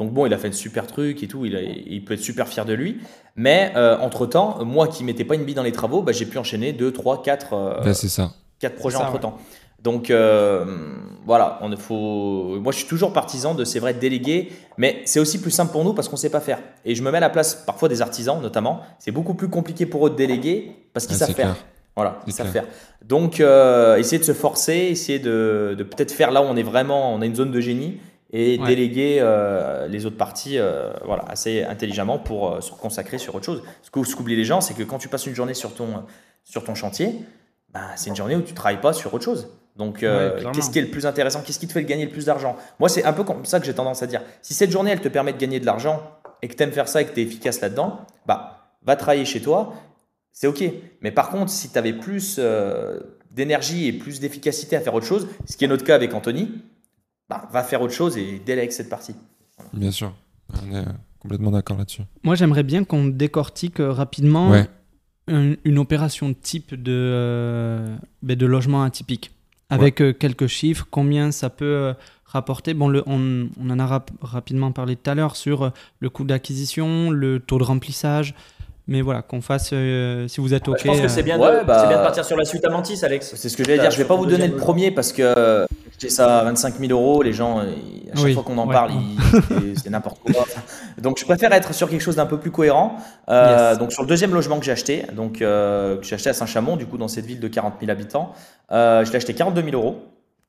[0.01, 1.45] Donc bon, il a fait un super truc et tout.
[1.45, 1.53] Il,
[1.85, 2.97] il peut être super fier de lui.
[3.35, 6.25] Mais euh, entre temps, moi qui mettais pas une bille dans les travaux, bah, j'ai
[6.25, 7.53] pu enchaîner deux, trois, quatre.
[7.53, 8.31] Euh, c'est ça.
[8.57, 9.37] Quatre projets entre temps.
[9.83, 10.65] Donc euh,
[11.23, 12.59] voilà, on faut.
[12.59, 15.83] Moi, je suis toujours partisan de c'est vrai déléguer, mais c'est aussi plus simple pour
[15.83, 16.57] nous parce qu'on sait pas faire.
[16.83, 18.81] Et je me mets à la place parfois des artisans, notamment.
[18.97, 21.55] C'est beaucoup plus compliqué pour eux de déléguer parce qu'ils savent faire.
[21.95, 22.65] Voilà, ils savent faire.
[23.05, 26.63] Donc, euh, essayer de se forcer, essayer de, de peut-être faire là où on est
[26.63, 27.99] vraiment, on a une zone de génie
[28.31, 29.21] et déléguer
[29.89, 30.57] les autres parties
[31.05, 33.63] voilà, assez intelligemment pour se consacrer sur autre chose.
[33.81, 36.03] Ce qu'oublient les gens, c'est que quand tu passes une journée sur ton,
[36.43, 37.13] sur ton chantier,
[37.73, 39.49] bah, c'est une journée où tu travailles pas sur autre chose.
[39.75, 41.41] Donc, qu'est-ce qui est le plus intéressant?
[41.41, 42.55] Qu'est-ce qui te fait gagner le plus d'argent?
[42.79, 44.21] Moi, c'est un peu comme ça que j'ai tendance à dire.
[44.41, 46.01] Si cette journée, elle te permet de gagner de l'argent
[46.41, 49.25] et que tu aimes faire ça et que tu es efficace là-dedans, bah, va travailler
[49.25, 49.73] chez toi
[50.33, 50.63] c'est OK.
[51.01, 52.99] Mais par contre, si tu avais plus euh,
[53.31, 56.51] d'énergie et plus d'efficacité à faire autre chose, ce qui est notre cas avec Anthony,
[57.31, 59.15] bah, va faire autre chose et délègue cette partie.
[59.71, 60.13] Bien sûr,
[60.53, 60.83] on est
[61.19, 62.01] complètement d'accord là-dessus.
[62.23, 64.53] Moi, j'aimerais bien qu'on décortique euh, rapidement
[65.27, 69.31] une, opération type de, euh, ben, de logement atypique.
[69.69, 71.93] Avec quelques chiffres, combien ça peut
[72.25, 72.73] rapporter.
[72.73, 75.71] Bon, le, on, on, en a rapidement parlé tout à l'heure sur
[76.01, 78.35] le coût d'acquisition, le taux de remplissage,
[78.87, 80.79] mais voilà, qu'on fasse, euh, si vous êtes OK.
[80.81, 83.35] je pense que c'est bien, de, bah, bien de partir sur la suite Amantis, Alex.
[83.35, 83.89] C'est ce que j'allais dire.
[83.89, 85.65] Je vais pas vous donner le premier parce que
[86.01, 87.21] j'ai ça à 25 000 euros.
[87.21, 87.65] Les gens, à
[88.15, 88.91] chaque fois qu'on en parle,
[89.81, 90.45] c'est n'importe quoi.
[90.97, 92.97] Donc, je préfère être sur quelque chose d'un peu plus cohérent.
[93.29, 96.33] Euh, donc, sur le deuxième logement que j'ai acheté, donc euh, que j'ai acheté à
[96.33, 98.33] Saint-Chamond, du coup, dans cette ville de 40 000 habitants,
[98.71, 100.01] je l'ai acheté 42 000 euros.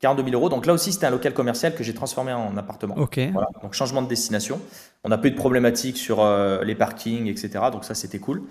[0.02, 0.48] 42 000 euros.
[0.48, 2.96] Donc là aussi, c'était un local commercial que j'ai transformé en appartement.
[2.98, 3.20] Ok.
[3.32, 3.48] Voilà.
[3.62, 4.60] Donc changement de destination.
[5.04, 7.66] On a peu de problématiques sur euh, les parkings, etc.
[7.70, 8.42] Donc ça, c'était cool.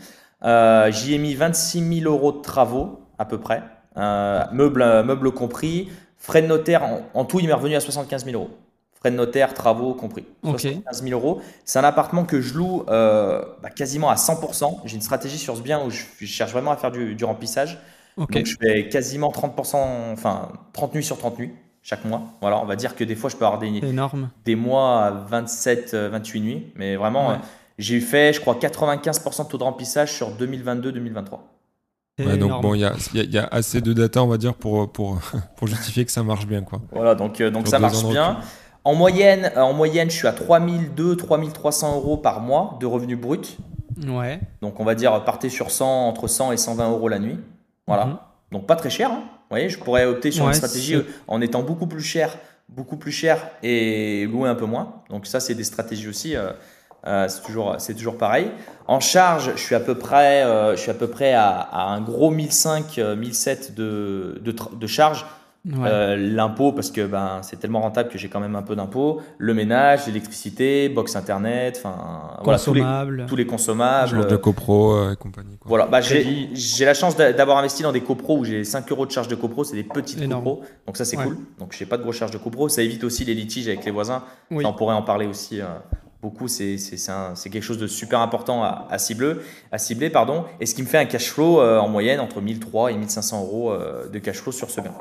[0.43, 3.61] Euh, j'y ai mis 26 000 euros de travaux à peu près,
[3.97, 5.89] euh, meubles, meubles compris.
[6.21, 8.51] Frais de notaire, en, tout, il m'est revenu à 75 000 euros.
[8.93, 10.23] Frais de notaire, travaux compris.
[10.43, 11.41] 75 000 euros.
[11.65, 14.81] C'est un appartement que je loue bah, quasiment à 100%.
[14.85, 17.79] J'ai une stratégie sur ce bien où je, cherche vraiment à faire du, du remplissage.
[18.17, 19.75] Donc je fais quasiment 30%,
[20.13, 22.21] enfin 30 nuits sur 30 nuits chaque mois.
[22.41, 23.81] Voilà, on va dire que des fois je peux avoir des,
[24.45, 26.67] des mois à 27, 28 euh, nuits.
[26.75, 27.37] Mais vraiment,
[27.77, 31.39] j'ai fait, je crois, 95% de taux de remplissage sur 2022-2023.
[32.19, 35.19] Ouais, donc bon, il y a, assez de data, on va dire, pour, pour,
[35.55, 36.61] pour justifier que ça marche bien.
[36.61, 36.81] Quoi.
[36.91, 38.39] Voilà, donc, euh, donc ça marche bien.
[38.83, 43.57] En moyenne, en moyenne, je suis à 3200, 3300 euros par mois de revenus bruts.
[44.07, 44.39] Ouais.
[44.61, 47.39] Donc on va dire, partez sur 100, entre 100 et 120 euros la nuit.
[47.85, 48.05] Voilà.
[48.05, 48.17] Mhm.
[48.51, 49.11] Donc pas très cher.
[49.11, 49.21] Hein.
[49.23, 50.95] Vous voyez, je pourrais opter sur une stratégie
[51.27, 52.37] en étant beaucoup plus cher,
[52.69, 55.03] beaucoup plus cher et louer un peu moins.
[55.09, 56.35] Donc ça, c'est des stratégies aussi.
[56.35, 56.51] Euh,
[57.07, 58.51] euh, c'est toujours, c'est toujours pareil.
[58.87, 62.01] En charge, je suis à peu près, euh, je suis à peu près à, un
[62.01, 65.25] gros 1005, 1007 de, de, de charge
[65.69, 69.21] euh, l'impôt, parce que ben, c'est tellement rentable que j'ai quand même un peu d'impôt.
[69.37, 72.83] Le ménage, l'électricité, box internet, enfin voilà, tous les,
[73.27, 74.25] tous les consommables.
[74.25, 75.59] de copro euh, et compagnie.
[75.65, 79.11] Voilà, bah, j'ai la chance d'avoir investi dans des copros où j'ai 5 euros de
[79.11, 81.37] charge de copro, c'est des petites copros, donc ça c'est cool.
[81.59, 83.91] Donc j'ai pas de grosse charge de copro, ça évite aussi les litiges avec les
[83.91, 84.23] voisins.
[84.49, 85.61] on pourrait en parler aussi.
[85.61, 85.65] Euh,
[86.21, 89.35] beaucoup, c'est quelque chose de super important à, à, cibler,
[89.71, 90.09] à cibler.
[90.09, 93.41] Pardon, et ce qui me fait un cash flow en moyenne entre 1300 et 1500
[93.41, 93.73] euros
[94.11, 94.93] de cash flow sur ce bien.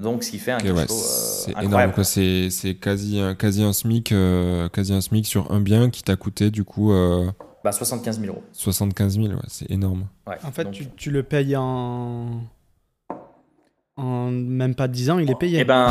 [0.00, 1.92] Donc, ce qui fait un euh, C'est énorme.
[2.02, 6.50] C'est quasi, quasi, un SMIC, euh, quasi un SMIC sur un bien qui t'a coûté
[6.50, 6.92] du coup.
[6.92, 7.30] Euh,
[7.62, 8.42] bah, 75 000 euros.
[8.52, 10.06] 75 000, ouais, c'est énorme.
[10.26, 12.42] en fait, tu, tu, le payes en.
[13.96, 15.60] En même pas 10 ans, il est payé.
[15.60, 15.88] Et, ben,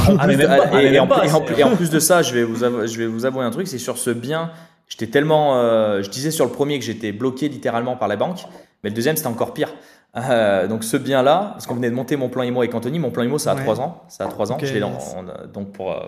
[0.78, 3.66] et, en, plus de ça, je vais vous avouer, je vais vous avouer un truc
[3.70, 4.52] c'est sur ce bien,
[4.88, 5.56] j'étais tellement.
[6.02, 8.46] je disais sur le premier que j'étais bloqué littéralement par la banque,
[8.84, 9.70] mais le deuxième, c'était encore pire.
[10.16, 13.10] Euh, donc ce bien-là, parce qu'on venait de monter mon plan IMO avec Anthony, mon
[13.10, 16.06] plan IMO ça a 3 ans, ça a 3 ans, je donc pour, euh,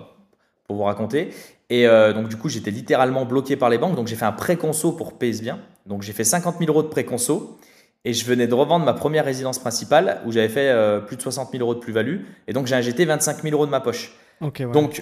[0.68, 1.32] pour vous raconter.
[1.72, 4.32] Et euh, donc du coup j'étais littéralement bloqué par les banques, donc j'ai fait un
[4.32, 5.60] pré-conso pour payer ce bien.
[5.88, 7.58] Donc j'ai fait 50 000 euros de pré-conso
[8.04, 10.72] et je venais de revendre ma première résidence principale où j'avais fait
[11.08, 13.72] plus de 60 000 euros de plus-value et donc j'ai injecté 25 000 euros de
[13.72, 14.16] ma poche.
[14.72, 15.02] Donc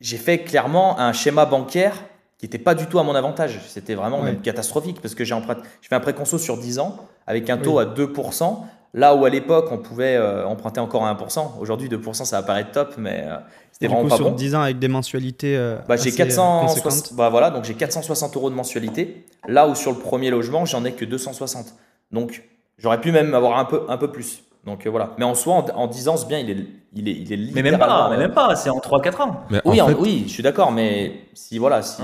[0.00, 1.94] j'ai fait clairement un schéma bancaire
[2.40, 3.60] qui n'était pas du tout à mon avantage.
[3.68, 5.34] C'était vraiment même catastrophique parce que j'ai
[5.82, 8.56] fait un pré-conso sur 10 ans avec un taux à 2%,
[8.94, 11.60] là où à l'époque on pouvait euh, emprunter encore à 1%.
[11.60, 13.36] Aujourd'hui 2% ça va paraître top, mais euh,
[13.72, 15.54] c'était vraiment coup, pas sur 10 ans avec des mensualités.
[15.54, 19.92] Euh, bah, j'ai 460, bah, voilà, donc j'ai 460 euros de mensualité, là où sur
[19.92, 21.74] le premier logement j'en ai que 260.
[22.10, 22.42] Donc
[22.78, 24.44] j'aurais pu même avoir un peu, un peu plus.
[24.64, 25.14] Donc voilà.
[25.18, 27.62] Mais en soi, en, 10 ans, ce bien, il est, il est, il est Mais
[27.62, 29.44] même pas, mais même pas, c'est en 3-4 ans.
[29.64, 32.02] oui, oui, je suis d'accord, mais si voilà, si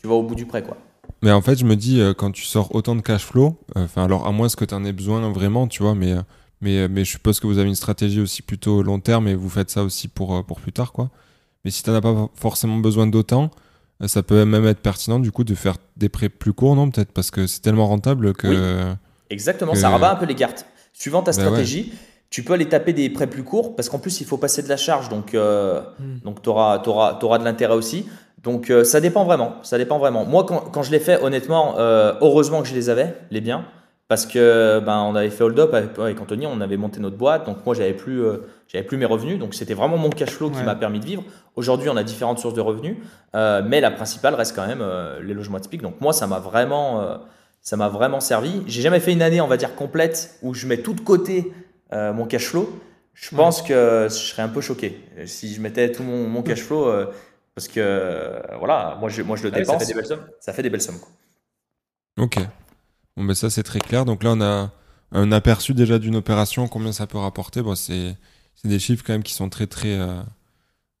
[0.00, 0.76] tu vas au bout du prêt, quoi.
[1.22, 3.84] Mais en fait, je me dis, euh, quand tu sors autant de cash flow, euh,
[3.84, 6.22] enfin, alors à moins que tu en aies besoin vraiment, tu vois, mais, euh,
[6.60, 9.48] mais, mais je suppose que vous avez une stratégie aussi plutôt long terme et vous
[9.48, 11.10] faites ça aussi pour, pour plus tard, quoi.
[11.64, 13.50] Mais si tu n'en as pas forcément besoin d'autant,
[14.06, 17.12] ça peut même être pertinent du coup de faire des prêts plus courts, non Peut-être
[17.12, 18.94] parce que c'est tellement rentable que.
[19.30, 20.66] Exactement, ça rabat un peu les cartes.
[20.98, 21.92] Suivant ta ben stratégie,
[22.30, 24.68] tu peux aller taper des prêts plus courts parce qu'en plus, il faut passer de
[24.68, 25.08] la charge.
[25.10, 26.20] Donc, hmm.
[26.24, 28.06] donc tu auras, auras, auras, de l'intérêt aussi.
[28.42, 30.24] Donc euh, ça dépend vraiment, ça dépend vraiment.
[30.24, 33.66] Moi, quand, je l'ai fait, honnêtement, euh, heureusement que je les avais, les biens,
[34.08, 37.44] parce que ben, on avait fait hold up avec, Anthony, on avait monté notre boîte,
[37.44, 40.50] donc moi j'avais plus, euh, j'avais plus mes revenus, donc c'était vraiment mon cash flow
[40.50, 41.24] qui m'a permis de vivre.
[41.56, 42.96] Aujourd'hui, on a différentes sources de revenus,
[43.34, 45.82] euh, mais la principale reste quand même euh, les logements typiques.
[45.82, 47.18] Donc moi, ça m'a vraiment,
[47.66, 48.62] ça m'a vraiment servi.
[48.68, 51.52] J'ai jamais fait une année, on va dire complète, où je mets tout de côté
[51.90, 52.80] mon cash flow.
[53.12, 56.62] Je pense que je serais un peu choqué si je mettais tout mon, mon cash
[56.62, 56.88] flow,
[57.56, 59.72] parce que voilà, moi je, moi je le dépense.
[59.72, 60.26] ça fait des belles sommes.
[60.38, 61.00] Ça fait des belles sommes.
[61.00, 61.10] Quoi.
[62.18, 62.38] Ok.
[63.16, 64.04] Bon, ben ça, c'est très clair.
[64.04, 64.70] Donc là, on a
[65.12, 67.62] un aperçu déjà d'une opération, combien ça peut rapporter?
[67.62, 68.14] Bon, c'est
[68.64, 70.22] des chiffres quand même qui sont très, très, euh,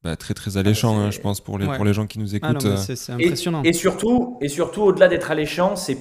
[0.02, 2.36] bah, très, très alléchants, hein, je pense, pour les, pour les gens qui nous ah
[2.36, 2.64] écoutent.
[2.64, 2.76] Euh.
[2.76, 3.62] c'est impressionnant.
[3.64, 5.98] Et, surtout, et surtout au-delà d'être alléchant, c'est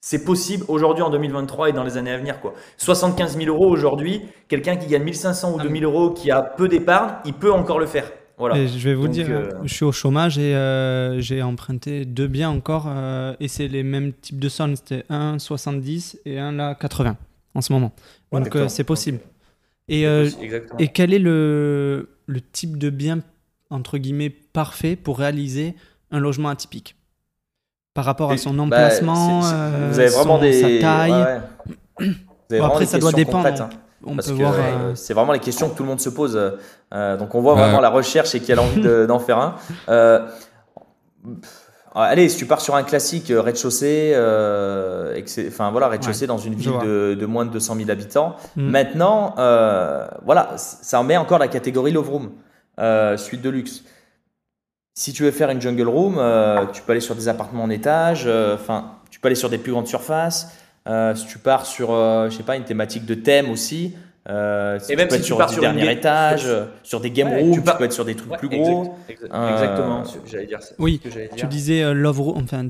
[0.00, 2.40] c'est possible aujourd'hui en 2023 et dans les années à venir.
[2.40, 2.54] Quoi.
[2.78, 6.68] 75 000 euros aujourd'hui, quelqu'un qui gagne 1500 ou 2000 ah euros, qui a peu
[6.68, 8.10] d'épargne, il peut encore le faire
[8.48, 12.50] je vais vous dire, euh, je suis au chômage et euh, j'ai emprunté deux biens
[12.50, 14.76] encore euh, et c'est les mêmes types de sommes.
[14.76, 17.16] C'était un 70 et un là 80
[17.54, 17.92] en ce moment.
[18.32, 19.18] Donc c'est possible.
[19.88, 20.04] Et,
[20.78, 23.20] et quel est le, le type de bien
[23.70, 25.74] entre guillemets parfait pour réaliser
[26.10, 26.96] un logement atypique?
[28.00, 29.40] Par rapport à son bah, emplacement,
[29.90, 30.54] vous avez vraiment des...
[30.54, 31.40] sa taille.
[32.62, 33.48] après, ça doit dépendre.
[33.48, 33.68] Hein.
[34.16, 36.34] Parce que euh, c'est vraiment les questions que tout le monde se pose.
[36.94, 39.56] Euh, donc on voit vraiment la recherche et qui a l'envie d'en faire un.
[39.90, 40.26] Euh,
[41.94, 44.14] allez, si tu pars sur un classique rez-de-chaussée,
[45.48, 48.36] enfin voilà, rez-de-chaussée dans une ville de, moins de 200 000 habitants.
[48.56, 48.70] Mm.
[48.70, 49.34] Maintenant,
[50.24, 52.30] voilà, ça en met encore la catégorie Love Room,
[53.18, 53.84] suite de luxe.
[55.00, 56.14] Si tu veux faire une jungle room,
[56.74, 59.72] tu peux aller sur des appartements en étage, enfin, tu peux aller sur des plus
[59.72, 60.48] grandes surfaces.
[60.88, 63.94] Euh, si tu pars sur, euh, je sais pas, une thématique de thème aussi,
[64.28, 66.48] euh, et même si tu pars sur dernier étage,
[66.82, 68.96] sur des game rooms, tu, peux être sur des trucs plus gros.
[69.20, 70.74] exactement, j'allais dire ça.
[70.78, 71.00] Oui,
[71.36, 72.68] tu disais Love Room, enfin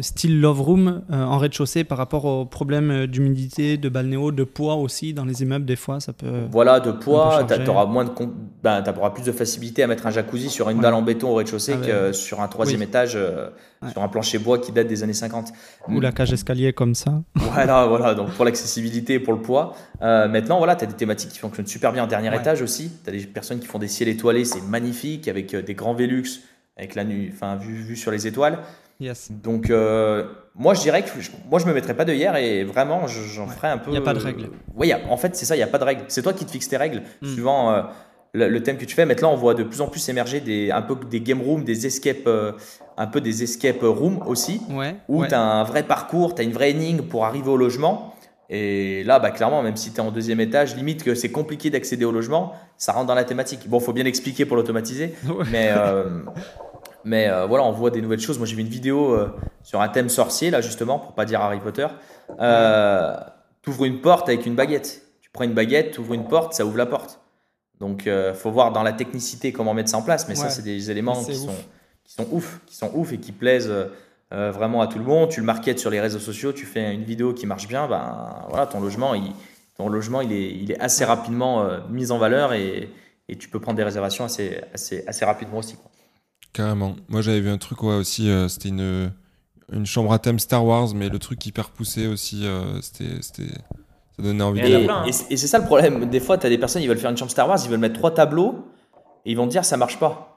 [0.00, 4.44] style love room euh, en rez-de-chaussée par rapport aux problèmes euh, d'humidité, de balnéo, de
[4.44, 8.04] poids aussi dans les immeubles des fois ça peut voilà de poids tu auras moins
[8.04, 8.10] de
[8.62, 11.74] ben, plus de facilité à mettre un jacuzzi sur une dalle en béton au rez-de-chaussée
[11.82, 13.48] ah que sur un troisième étage euh,
[13.90, 15.52] sur un plancher bois qui date des années 50
[15.88, 17.20] ou la cage escalier comme ça.
[17.34, 19.74] Voilà voilà donc pour l'accessibilité et pour le poids.
[20.00, 22.92] Maintenant voilà tu as des thématiques qui fonctionnent super bien en dernier étage aussi.
[23.02, 26.40] Tu as des personnes qui font des ciels étoilés c'est magnifique avec des grands Velux
[26.76, 28.58] avec la nuit enfin vue, vue sur les étoiles
[29.30, 30.24] donc, euh,
[30.54, 33.46] moi, je dirais que je, moi, je me mettrais pas de hier et vraiment, j'en
[33.46, 33.90] ferais un peu.
[33.90, 34.50] Il n'y a pas de règles.
[34.76, 36.04] Oui, en fait, c'est ça, il n'y a pas de règles.
[36.08, 37.26] C'est toi qui te fixes tes règles hmm.
[37.26, 37.82] suivant euh,
[38.32, 39.06] le, thème que tu fais.
[39.06, 41.86] Maintenant, on voit de plus en plus émerger des, un peu des game rooms, des
[41.86, 42.52] escape, euh,
[42.96, 44.60] un peu des escape rooms aussi,
[45.08, 48.14] où tu as un vrai parcours, tu as une vraie énigme pour arriver au logement.
[48.54, 51.70] Et là, bah, clairement, même si tu es en deuxième étage, limite que c'est compliqué
[51.70, 53.66] d'accéder au logement, ça rentre dans la thématique.
[53.66, 55.14] Bon, il faut bien l'expliquer pour l'automatiser,
[55.50, 55.72] mais
[57.04, 58.38] mais euh, voilà, on voit des nouvelles choses.
[58.38, 59.28] Moi, j'ai vu une vidéo euh,
[59.62, 61.86] sur un thème sorcier, là, justement, pour pas dire Harry Potter.
[62.40, 63.16] Euh,
[63.62, 65.02] tu ouvres une porte avec une baguette.
[65.20, 67.20] Tu prends une baguette, tu ouvres une porte, ça ouvre la porte.
[67.80, 70.28] Donc, il faut voir dans la technicité comment mettre ça en place.
[70.28, 71.54] Mais ça, c'est des éléments qui sont,
[72.04, 73.72] qui sont ouf, qui sont ouf et qui plaisent
[74.30, 75.30] vraiment à tout le monde.
[75.30, 78.46] Tu le marketes sur les réseaux sociaux, tu fais une vidéo qui marche bien, ben
[78.48, 79.32] voilà, ton logement, il,
[79.76, 82.88] ton logement, il est, il est assez rapidement mis en valeur et,
[83.28, 85.74] et, tu peux prendre des réservations assez, assez, assez rapidement aussi.
[85.74, 85.90] Quoi.
[86.52, 86.96] Carrément.
[87.08, 89.10] Moi, j'avais vu un truc ouais, aussi, euh, c'était une,
[89.72, 93.54] une chambre à thème Star Wars, mais le truc hyper poussé aussi, euh, c'était, c'était,
[94.16, 96.10] ça donnait envie et, de et, et c'est ça le problème.
[96.10, 97.80] Des fois, tu as des personnes, ils veulent faire une chambre Star Wars, ils veulent
[97.80, 98.66] mettre trois tableaux
[99.24, 100.28] et ils vont dire ça marche pas.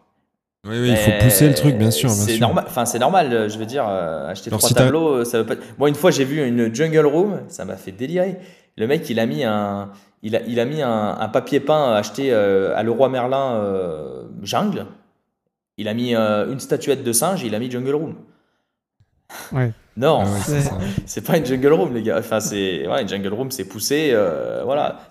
[0.66, 2.10] Oui, oui, il faut pousser le truc, bien sûr.
[2.10, 2.64] c'est normal.
[2.66, 3.50] Enfin, c'est normal.
[3.50, 5.62] Je veux dire, euh, acheter trois tableaux, ça veut pas.
[5.78, 8.40] Moi, une fois, j'ai vu une jungle room, ça m'a fait délirer.
[8.78, 9.92] Le mec, il a mis un,
[10.24, 13.62] il a, il a mis un, un papier peint acheté à Leroy Merlin
[14.42, 14.86] jungle.
[15.78, 18.16] Il a mis euh, une statuette de singe et il a mis Jungle Room.
[19.52, 19.72] Ouais.
[19.98, 22.18] Non, ah c'est pas une Jungle Room, les gars.
[22.20, 24.10] Enfin, c'est ouais, une Jungle Room, c'est poussé.
[24.12, 25.08] Euh, voilà.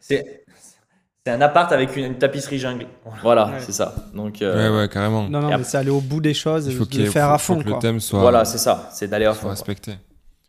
[0.00, 2.86] C'est un appart avec une, tapisserie jungle.
[3.22, 3.94] Voilà, c'est ça.
[4.14, 5.28] Donc, euh, ouais, ouais, carrément.
[5.28, 7.38] Non, non, mais c'est aller au bout des choses il faut et le faire à
[7.38, 7.60] fond.
[7.64, 8.20] le thème soit.
[8.20, 8.88] Voilà, c'est ça.
[8.92, 9.48] C'est d'aller à fond.
[9.48, 9.94] respecter.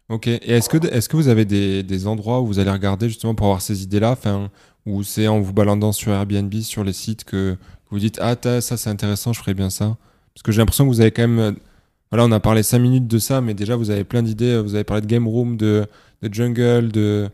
[0.08, 0.28] Ok.
[0.28, 3.36] Et est-ce que, est que vous avez des, des, endroits où vous allez regarder justement
[3.36, 4.12] pour avoir ces idées-là?
[4.12, 4.50] Enfin,
[4.86, 7.58] Ou c'est en vous baladant sur Airbnb, sur les sites que,
[7.92, 9.98] vous dites ah ça c'est intéressant, je ferais bien ça
[10.34, 11.52] Parce que j'ai l'impression que vous avez quand même euh,
[12.12, 14.60] voilà, on a parlé 5 minutes de ça, mais déjà vous avez plein d'idées.
[14.60, 15.86] Vous avez parlé de Game Room, de,
[16.24, 17.30] de Jungle, de,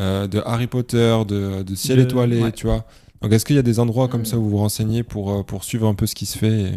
[0.00, 2.84] euh, de Harry Potter, de, de Ciel étoilé, tu vois.
[3.22, 4.26] Donc est-ce qu'il y a des endroits comme mm.
[4.26, 6.72] ça où vous vous renseignez pour, euh, pour suivre un peu ce qui se fait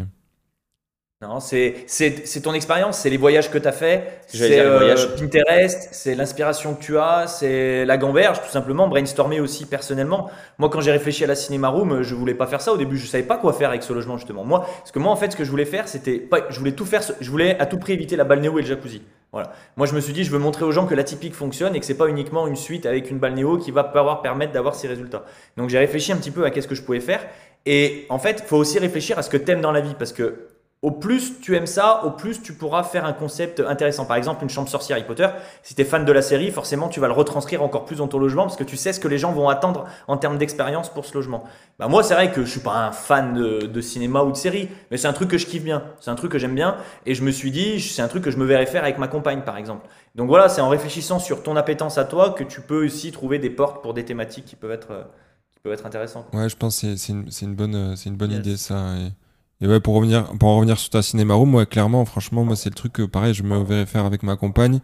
[1.22, 1.86] non, c'est
[2.42, 6.82] ton expérience, c'est les voyages que tu as fait, c'est euh, Pinterest, c'est l'inspiration que
[6.82, 10.32] tu as, c'est la gamberge, tout simplement, brainstormer aussi personnellement.
[10.58, 12.98] Moi, quand j'ai réfléchi à la cinéma room, je voulais pas faire ça au début,
[12.98, 14.44] je savais pas quoi faire avec ce logement justement.
[14.44, 16.72] Moi, parce que moi, en fait, ce que je voulais faire, c'était pas, je voulais
[16.72, 19.04] tout faire, je voulais à tout prix éviter la balnéo et le jacuzzi.
[19.32, 19.54] Voilà.
[19.78, 21.86] Moi, je me suis dit, je veux montrer aux gens que l'atypique fonctionne et que
[21.86, 25.24] c'est pas uniquement une suite avec une balnéo qui va pouvoir permettre d'avoir ces résultats.
[25.56, 27.22] Donc, j'ai réfléchi un petit peu à qu'est-ce que je pouvais faire.
[27.66, 29.94] Et en fait, il faut aussi réfléchir à ce que tu aimes dans la vie
[29.98, 30.48] parce que
[30.84, 34.06] au plus tu aimes ça, au plus tu pourras faire un concept intéressant.
[34.06, 35.28] Par exemple, une chambre sorcière Harry Potter,
[35.62, 38.08] si tu es fan de la série, forcément tu vas le retranscrire encore plus dans
[38.08, 40.90] ton logement parce que tu sais ce que les gens vont attendre en termes d'expérience
[40.90, 41.44] pour ce logement.
[41.78, 44.70] Bah moi, c'est vrai que je suis pas un fan de, cinéma ou de série,
[44.90, 47.14] mais c'est un truc que je kiffe bien, c'est un truc que j'aime bien et
[47.14, 49.42] je me suis dit, c'est un truc que je me verrais faire avec ma compagne
[49.42, 49.88] par exemple.
[50.16, 53.38] Donc voilà, c'est en réfléchissant sur ton appétence à toi que tu peux aussi trouver
[53.38, 55.08] des portes pour des thématiques qui peuvent être,
[55.52, 56.26] qui peuvent être intéressantes.
[56.34, 58.96] Ouais, je pense que c'est une, une, bonne, une bonne idée ça.
[58.98, 59.12] Et...
[59.62, 62.56] Et ouais, pour revenir, pour en revenir sur ta cinéma room, moi, clairement, franchement, moi,
[62.56, 64.80] c'est le truc que, pareil, je me verrais faire avec ma compagne.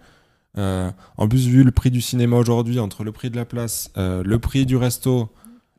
[0.57, 3.91] Euh, en plus, vu le prix du cinéma aujourd'hui, entre le prix de la place,
[3.97, 5.30] euh, le prix du resto,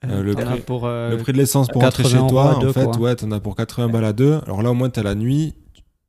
[0.05, 3.15] euh, le, prix, pour, le, prix, de l'essence pour rentrer chez toi, en fait, ouais,
[3.15, 4.41] t'en as pour 80 balles à deux.
[4.47, 5.55] Alors là, au moins, t'as la nuit,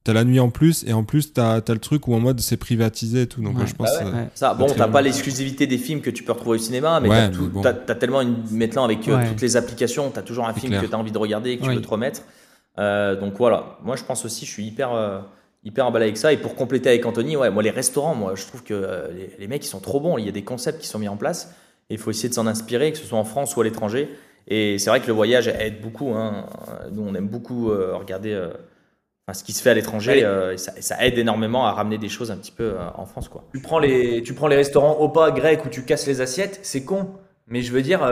[0.03, 2.39] t'as la nuit en plus, et en plus, t'as as le truc où en mode
[2.39, 3.41] c'est privatisé et tout.
[3.41, 3.89] Donc, je pense.
[3.99, 7.09] Bah ça, bon, t'as pas l'exclusivité des films que tu peux retrouver au cinéma, mais
[7.61, 8.35] t'as as, tellement une.
[8.51, 11.57] Maintenant, avec toutes les applications, t'as toujours un film que t'as envie de regarder et
[11.57, 12.21] que tu peux te remettre.
[12.79, 15.19] Euh, donc voilà, moi je pense aussi, je suis hyper, euh,
[15.63, 16.31] hyper emballé avec ça.
[16.31, 19.07] Et pour compléter avec Anthony, ouais, moi les restaurants, moi je trouve que euh,
[19.37, 20.17] les, mecs ils sont trop bons.
[20.17, 21.53] Il y a des concepts qui sont mis en place.
[21.89, 24.09] Et il faut essayer de s'en inspirer, que ce soit en France ou à l'étranger.
[24.47, 26.13] Et c'est vrai que le voyage aide beaucoup.
[26.13, 26.45] Hein.
[26.91, 28.39] Nous on aime beaucoup regarder
[29.33, 30.21] ce qui se fait à l'étranger.
[30.57, 33.27] Ça, ça, aide énormément à ramener des choses un petit peu en France.
[33.27, 33.43] Quoi.
[33.53, 36.83] Tu, prends les, tu prends les restaurants opa grecs où tu casses les assiettes, c'est
[36.83, 37.09] con.
[37.47, 38.07] Mais je veux dire,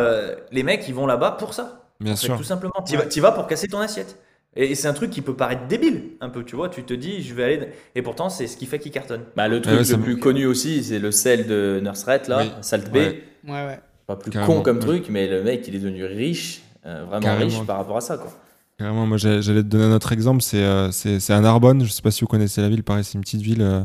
[0.51, 1.83] les mecs ils vont là-bas pour ça.
[1.99, 2.35] Bien sûr.
[2.35, 2.73] tout simplement.
[2.85, 4.17] Tu vas, vas pour casser ton assiette.
[4.59, 6.67] Et c'est un truc qui peut paraître débile, un peu, tu vois.
[6.67, 7.69] Tu te dis, je vais aller.
[7.93, 9.21] Et pourtant, c'est ce qui fait qu'il cartonne.
[9.35, 13.23] Bah, le truc le plus connu aussi, c'est le sel de Nurserat, là, Salt Bay.
[13.47, 13.79] Ouais, ouais.
[14.07, 17.61] Pas plus con comme truc, mais le mec, il est devenu riche, euh, vraiment riche
[17.65, 18.31] par rapport à ça, quoi.
[18.79, 20.41] Carrément, moi, j'allais te donner un autre exemple.
[20.41, 21.83] C'est euh, c'est à Narbonne.
[21.83, 22.83] Je sais pas si vous connaissez la ville.
[22.83, 23.83] Pareil, c'est une petite ville euh,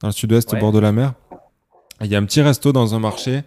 [0.00, 1.14] dans le sud-ouest, au bord de la mer.
[2.00, 3.42] Il y a un petit resto dans un marché.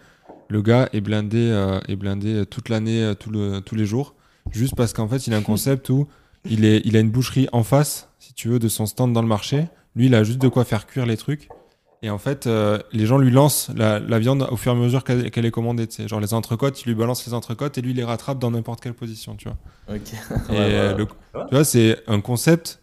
[0.50, 4.16] Le gars est blindé, est blindé toute l'année, tout le, tous les jours.
[4.52, 6.08] Juste parce qu'en fait, il a un concept où
[6.50, 9.22] il, est, il a une boucherie en face, si tu veux, de son stand dans
[9.22, 9.68] le marché.
[9.96, 11.50] Lui, il a juste de quoi faire cuire les trucs.
[12.04, 15.04] Et en fait, euh, les gens lui lancent la, viande au fur et à mesure
[15.04, 15.88] qu'elle est commandée.
[16.06, 18.82] Genre les entrecôtes, il lui balance les entrecôtes et lui, il les rattrape dans n'importe
[18.82, 19.58] quelle position, tu vois.
[19.96, 20.14] Ok.
[20.52, 21.06] Et
[21.50, 22.82] tu vois, c'est un concept,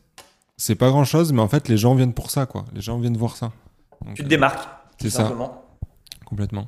[0.57, 2.65] c'est pas grand chose, mais en fait, les gens viennent pour ça, quoi.
[2.75, 3.53] Les gens viennent voir ça.
[4.15, 4.69] tu te démarques.
[5.01, 5.33] C'est ça.
[6.25, 6.67] Complètement.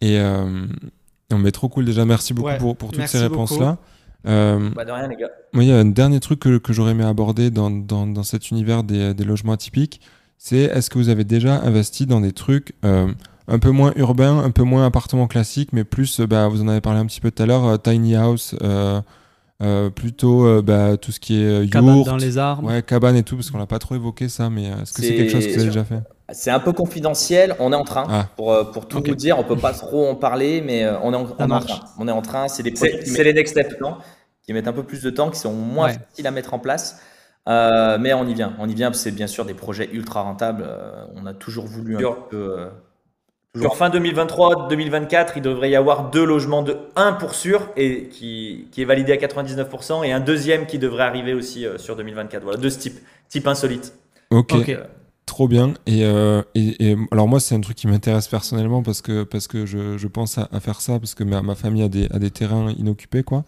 [0.00, 0.66] Et euh,
[1.30, 2.06] on met trop cool déjà.
[2.06, 3.76] Merci beaucoup pour, pour toutes ces réponses-là.
[4.26, 5.30] Euh, bah de rien, les gars.
[5.54, 8.50] il y a un dernier truc que, que j'aurais aimé aborder dans, dans, dans, cet
[8.50, 10.00] univers des, des logements atypiques.
[10.38, 13.12] C'est est-ce que vous avez déjà investi dans des trucs euh,
[13.46, 16.80] un peu moins urbains, un peu moins appartements classiques, mais plus, bah, vous en avez
[16.80, 18.54] parlé un petit peu tout à l'heure, euh, tiny house,
[19.94, 22.68] plutôt bah, tout ce qui est cabane dans les arbres.
[22.68, 25.14] Ouais, cabane et tout, parce qu'on l'a pas trop évoqué ça, mais est-ce que c'est
[25.14, 26.00] quelque chose que vous avez déjà fait?
[26.30, 28.06] c'est un peu confidentiel, on est en train.
[28.10, 28.26] Ah.
[28.36, 31.26] Pour, pour tout vous dire, on peut pas trop en parler, mais on est en,
[31.38, 31.80] on est en train.
[31.98, 33.80] On est en train, c'est des C'est les next steps.
[33.80, 33.96] Non
[34.48, 37.02] qui mettent un peu plus de temps, qui sont moins faciles à mettre en place.
[37.50, 40.64] Euh, mais on y vient, on y vient, c'est bien sûr des projets ultra rentables.
[40.66, 42.68] Euh, on a toujours voulu un peu.
[43.58, 43.76] Euh, toujours...
[43.76, 48.82] fin 2023-2024, il devrait y avoir deux logements de 1 pour sûr et qui, qui,
[48.82, 52.42] est validé à 99% et un deuxième qui devrait arriver aussi sur 2024.
[52.42, 52.98] Voilà, de ce type,
[53.28, 53.94] type insolite.
[54.30, 54.54] Ok.
[55.26, 55.74] Trop bien.
[55.86, 56.00] Et,
[56.54, 60.08] et, alors moi, c'est un truc qui m'intéresse personnellement parce que, parce que je, je
[60.08, 63.22] pense à, faire ça, parce que ma, ma famille a des, a des terrains inoccupés.
[63.22, 63.44] quoi.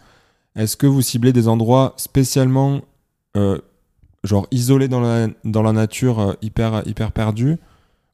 [0.57, 2.83] Est-ce que vous ciblez des endroits spécialement
[3.37, 3.59] euh,
[4.25, 7.57] genre isolés dans la, dans la nature, euh, hyper, hyper perdus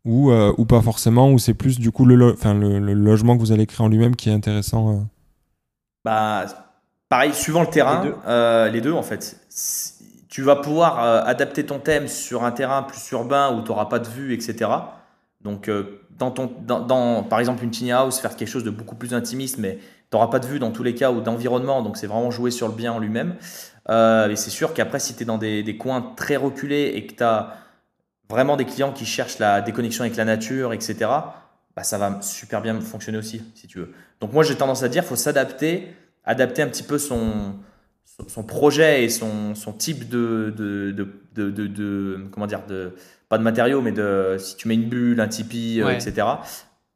[0.07, 3.53] ou, euh, ou pas forcément Ou c'est plus du coup le, le, logement que vous
[3.53, 5.07] allez créer en lui-même qui est intéressant
[6.05, 6.47] bah,
[7.11, 8.03] Pareil, suivant le terrain,
[8.71, 9.39] les deux, en fait.
[10.29, 13.99] Tu vas pouvoir adapter ton thème sur un terrain plus urbain où tu n'auras pas
[13.99, 14.71] de vue, etc.
[15.43, 15.71] Donc,
[16.19, 19.59] dans ton, dans, par exemple, une tiny house, faire quelque chose de beaucoup plus intimiste,
[19.59, 19.79] mais
[20.11, 22.51] tu n'auras pas de vue dans tous les cas ou d'environnement, donc c'est vraiment jouer
[22.51, 23.37] sur le bien en lui-même.
[23.89, 27.15] Euh, et c'est sûr qu'après, si tu es dans des, coins très reculés et que
[27.15, 27.55] tu as
[28.29, 30.97] vraiment des clients qui cherchent la déconnexion avec la nature, etc.,
[31.77, 33.93] bah, ça va super bien fonctionner aussi, si tu veux.
[34.20, 35.89] Donc moi, j'ai tendance à dire, faut s'adapter,
[36.24, 37.55] adapter un petit peu son,
[38.27, 40.91] son projet et son, son type de, de,
[41.35, 42.95] de, de, comment dire, de,
[43.29, 46.27] pas de matériaux, mais de, si tu mets une bulle, un tipi, euh, etc.,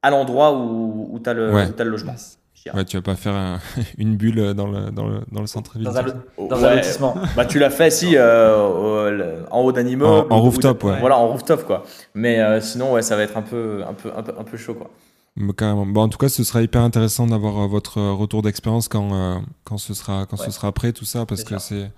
[0.03, 1.35] à l'endroit où, où tu as, as,
[1.85, 2.14] le logement.
[2.75, 3.61] Ouais, tu vas pas faire
[3.99, 5.85] une bulle dans le, dans le, dans le centre-ville.
[5.87, 6.05] Dans, un,
[6.49, 7.15] dans un lotissement.
[7.37, 10.27] bah, tu l'as fait, si, euh, en haut d'un immeuble.
[10.31, 10.99] En, rooftop, ouais.
[11.01, 11.85] Voilà, en rooftop, quoi.
[12.15, 14.57] Mais euh, sinon, ouais, ça va être un peu, un peu, un peu, un peu
[14.57, 14.91] chaud, quoi.
[15.57, 15.87] Carrément.
[15.87, 19.79] Bon, en tout cas, ce sera hyper intéressant d'avoir euh, votre retour d'expérience quand, quand,
[19.79, 21.91] ce sera, quand ce sera prêt, tout ça, parce que c'est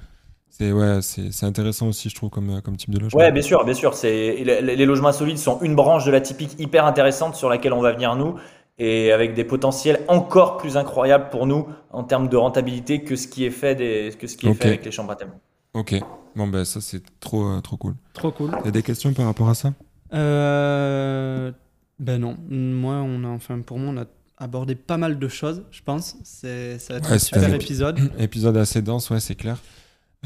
[0.50, 3.18] C'est ouais, c'est intéressant aussi, je trouve, comme, comme type de logement.
[3.18, 3.94] Ouais, bien sûr, bien sûr.
[4.04, 7.80] Les, les logements solides sont une branche de la typique hyper intéressante sur laquelle on
[7.80, 8.36] va venir nous
[8.82, 13.28] et avec des potentiels encore plus incroyables pour nous en termes de rentabilité que ce
[13.28, 15.30] qui est fait, des, que ce qui est fait avec les chambres à thème.
[15.74, 15.94] Ok,
[16.34, 17.94] bon ben ça c'est trop, euh, trop cool.
[18.12, 18.50] Trop cool.
[18.60, 19.72] Il y a des questions par rapport à ça?
[20.12, 21.52] Euh,
[22.00, 24.04] Ben non, moi on a, enfin pour moi on a
[24.36, 26.16] abordé pas mal de choses, je pense.
[26.24, 28.00] C'est ça va être un super épisode.
[28.18, 29.58] Épisode assez dense, ouais, c'est clair.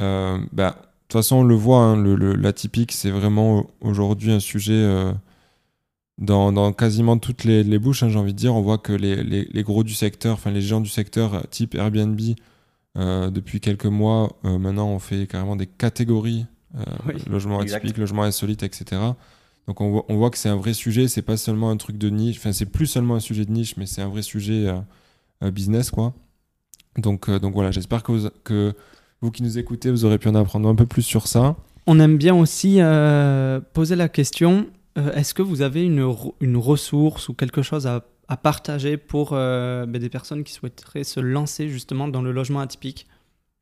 [0.00, 0.76] Euh, bah, de
[1.08, 5.12] toute façon, on le voit, hein, le, l'atypique, c'est vraiment aujourd'hui un sujet euh,
[6.18, 8.54] dans, dans, quasiment toutes les, les bouches, hein, j'ai envie de dire.
[8.54, 11.74] On voit que les, les, les, gros du secteur, enfin les gens du secteur type
[11.74, 12.18] Airbnb,
[12.96, 16.46] euh, depuis quelques mois, euh, maintenant, on fait carrément des catégories
[16.76, 16.82] euh,
[17.28, 19.00] logement atypique, logement insolite, etc.
[19.66, 21.98] Donc on voit, on voit que c'est un vrai sujet, c'est pas seulement un truc
[21.98, 24.72] de niche, enfin c'est plus seulement un sujet de niche, mais c'est un vrai sujet
[25.42, 26.14] business quoi.
[26.96, 28.74] Donc, donc voilà, j'espère que vous, que
[29.20, 31.56] vous qui nous écoutez, vous aurez pu en apprendre un peu plus sur ça.
[31.88, 32.78] On aime bien aussi
[33.72, 34.68] poser la question,
[35.14, 39.86] est-ce que vous avez une, une ressource ou quelque chose à à partager pour euh,
[39.86, 43.06] ben, des personnes qui souhaiteraient se lancer justement dans le logement atypique?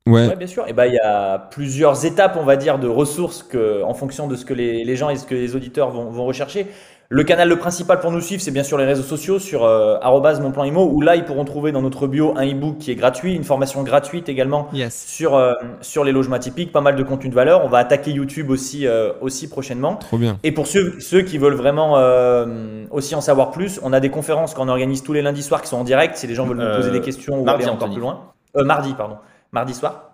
[0.07, 0.37] Ouais.
[0.37, 0.69] bien sûr.
[0.69, 4.27] Et ben, il y a plusieurs étapes, on va dire, de ressources que, en fonction
[4.29, 6.67] de ce que les, les gens et ce que les auditeurs vont, vont rechercher.
[7.11, 9.99] Le canal le principal pour nous suivre, c'est bien sûr les réseaux sociaux sur euh,
[10.41, 13.45] @monplanimo où là ils pourront trouver dans notre bio un e-book qui est gratuit, une
[13.45, 15.53] formation gratuite également sur euh,
[15.83, 17.65] sur les logements typiques, pas mal de contenu de valeur.
[17.65, 19.97] On va attaquer YouTube aussi euh, aussi prochainement.
[19.97, 20.39] Trop bien.
[20.43, 24.11] Et pour ceux ceux qui veulent vraiment euh, aussi en savoir plus, on a des
[24.11, 26.17] conférences qu'on organise tous les lundis soirs qui sont en direct.
[26.17, 28.33] Si les gens veulent nous poser des questions ou aller encore plus loin.
[28.55, 29.17] mardi pardon,
[29.53, 30.14] mardi soir.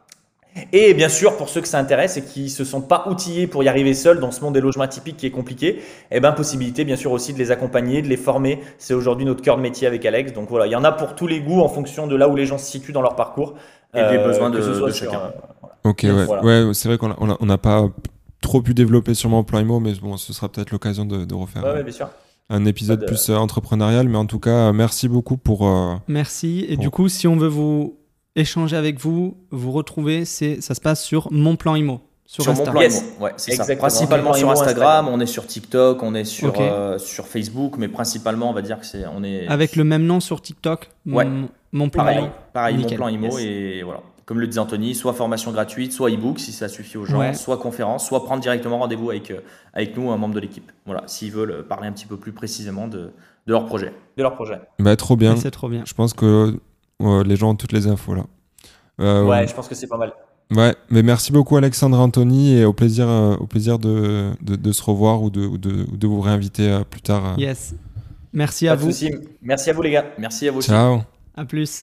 [0.73, 3.63] Et bien sûr, pour ceux que ça intéresse et qui se sont pas outillés pour
[3.63, 5.81] y arriver seuls dans ce monde des logements atypiques qui est compliqué,
[6.11, 8.61] eh ben possibilité bien sûr aussi de les accompagner, de les former.
[8.79, 10.33] C'est aujourd'hui notre cœur de métier avec Alex.
[10.33, 12.37] Donc voilà, il y en a pour tous les goûts en fonction de là où
[12.37, 13.55] les gens se situent dans leur parcours
[13.95, 14.61] et des euh, besoins de,
[14.93, 15.21] chacun.
[15.21, 17.89] Euh, ok, ouais, ouais c'est vrai qu'on n'a pas
[18.41, 21.65] trop pu développer sur mon plan IMO, mais bon, ce sera peut-être l'occasion de, refaire.
[22.53, 25.69] Un épisode plus euh, entrepreneurial, mais en tout cas, merci beaucoup pour.
[26.09, 26.67] merci.
[26.69, 28.00] Et du coup, si on veut vous
[28.37, 32.01] échanger avec vous, vous retrouver, c'est ça se passe sur mon plan IMO.
[32.27, 33.77] Sur, mon plan IMO, ouais, c'est ça.
[33.77, 38.51] Principalement sur Instagram, on est sur TikTok, on est sur, euh, sur Facebook, mais principalement,
[38.51, 39.49] on va dire que c'est on est.
[39.49, 40.91] Avec le même nom sur TikTok.
[41.07, 41.27] Ouais.
[41.73, 42.29] Mon, plan pareil, IMO.
[42.53, 44.03] Pareil, mon plan IMO et voilà.
[44.27, 47.57] Comme le disait Anthony, soit formation gratuite, soit e-book si ça suffit aux gens, soit
[47.57, 49.41] conférence, soit prendre directement rendez-vous avec, euh,
[49.73, 50.71] avec nous, un membre de l'équipe.
[50.87, 52.99] Voilà, s'ils veulent parler un petit peu plus précisément de,
[53.47, 53.93] de leur projet.
[54.17, 54.61] De leur projet.
[54.79, 55.35] Bah, trop bien.
[55.35, 55.83] C'est trop bien.
[55.85, 56.61] Je pense que
[57.01, 58.25] les gens ont toutes les infos là.
[59.01, 60.13] Euh, ouais, je pense que c'est pas mal.
[60.55, 64.83] Ouais, mais merci beaucoup Alexandre Anthony et au plaisir, euh, au plaisir de, de, se
[64.83, 67.39] revoir ou de, de, de vous réinviter euh, plus tard.
[67.39, 67.75] Yes.
[68.33, 68.91] Merci à vous.
[69.43, 70.07] Merci à vous les gars.
[70.19, 70.63] Merci à vous.
[70.63, 71.01] Ciao.
[71.37, 71.81] À plus.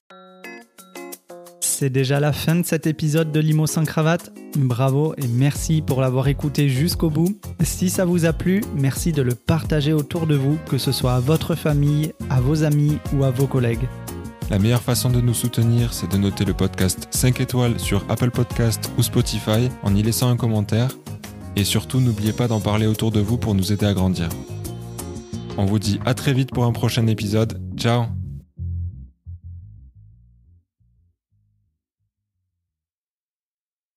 [1.60, 4.32] C'est déjà la fin de cet épisode de Limo sans cravate.
[4.56, 7.38] Bravo et merci pour l'avoir écouté jusqu'au bout.
[7.62, 11.14] Si ça vous a plu, merci de le partager autour de vous, que ce soit
[11.14, 13.88] à votre famille, à vos amis ou à vos collègues.
[14.50, 18.30] La meilleure façon de nous soutenir, c'est de noter le podcast 5 étoiles sur Apple
[18.30, 20.88] Podcast ou Spotify en y laissant un commentaire.
[21.56, 24.28] Et surtout, n'oubliez pas d'en parler autour de vous pour nous aider à grandir.
[25.58, 27.60] On vous dit à très vite pour un prochain épisode.
[27.76, 28.17] Ciao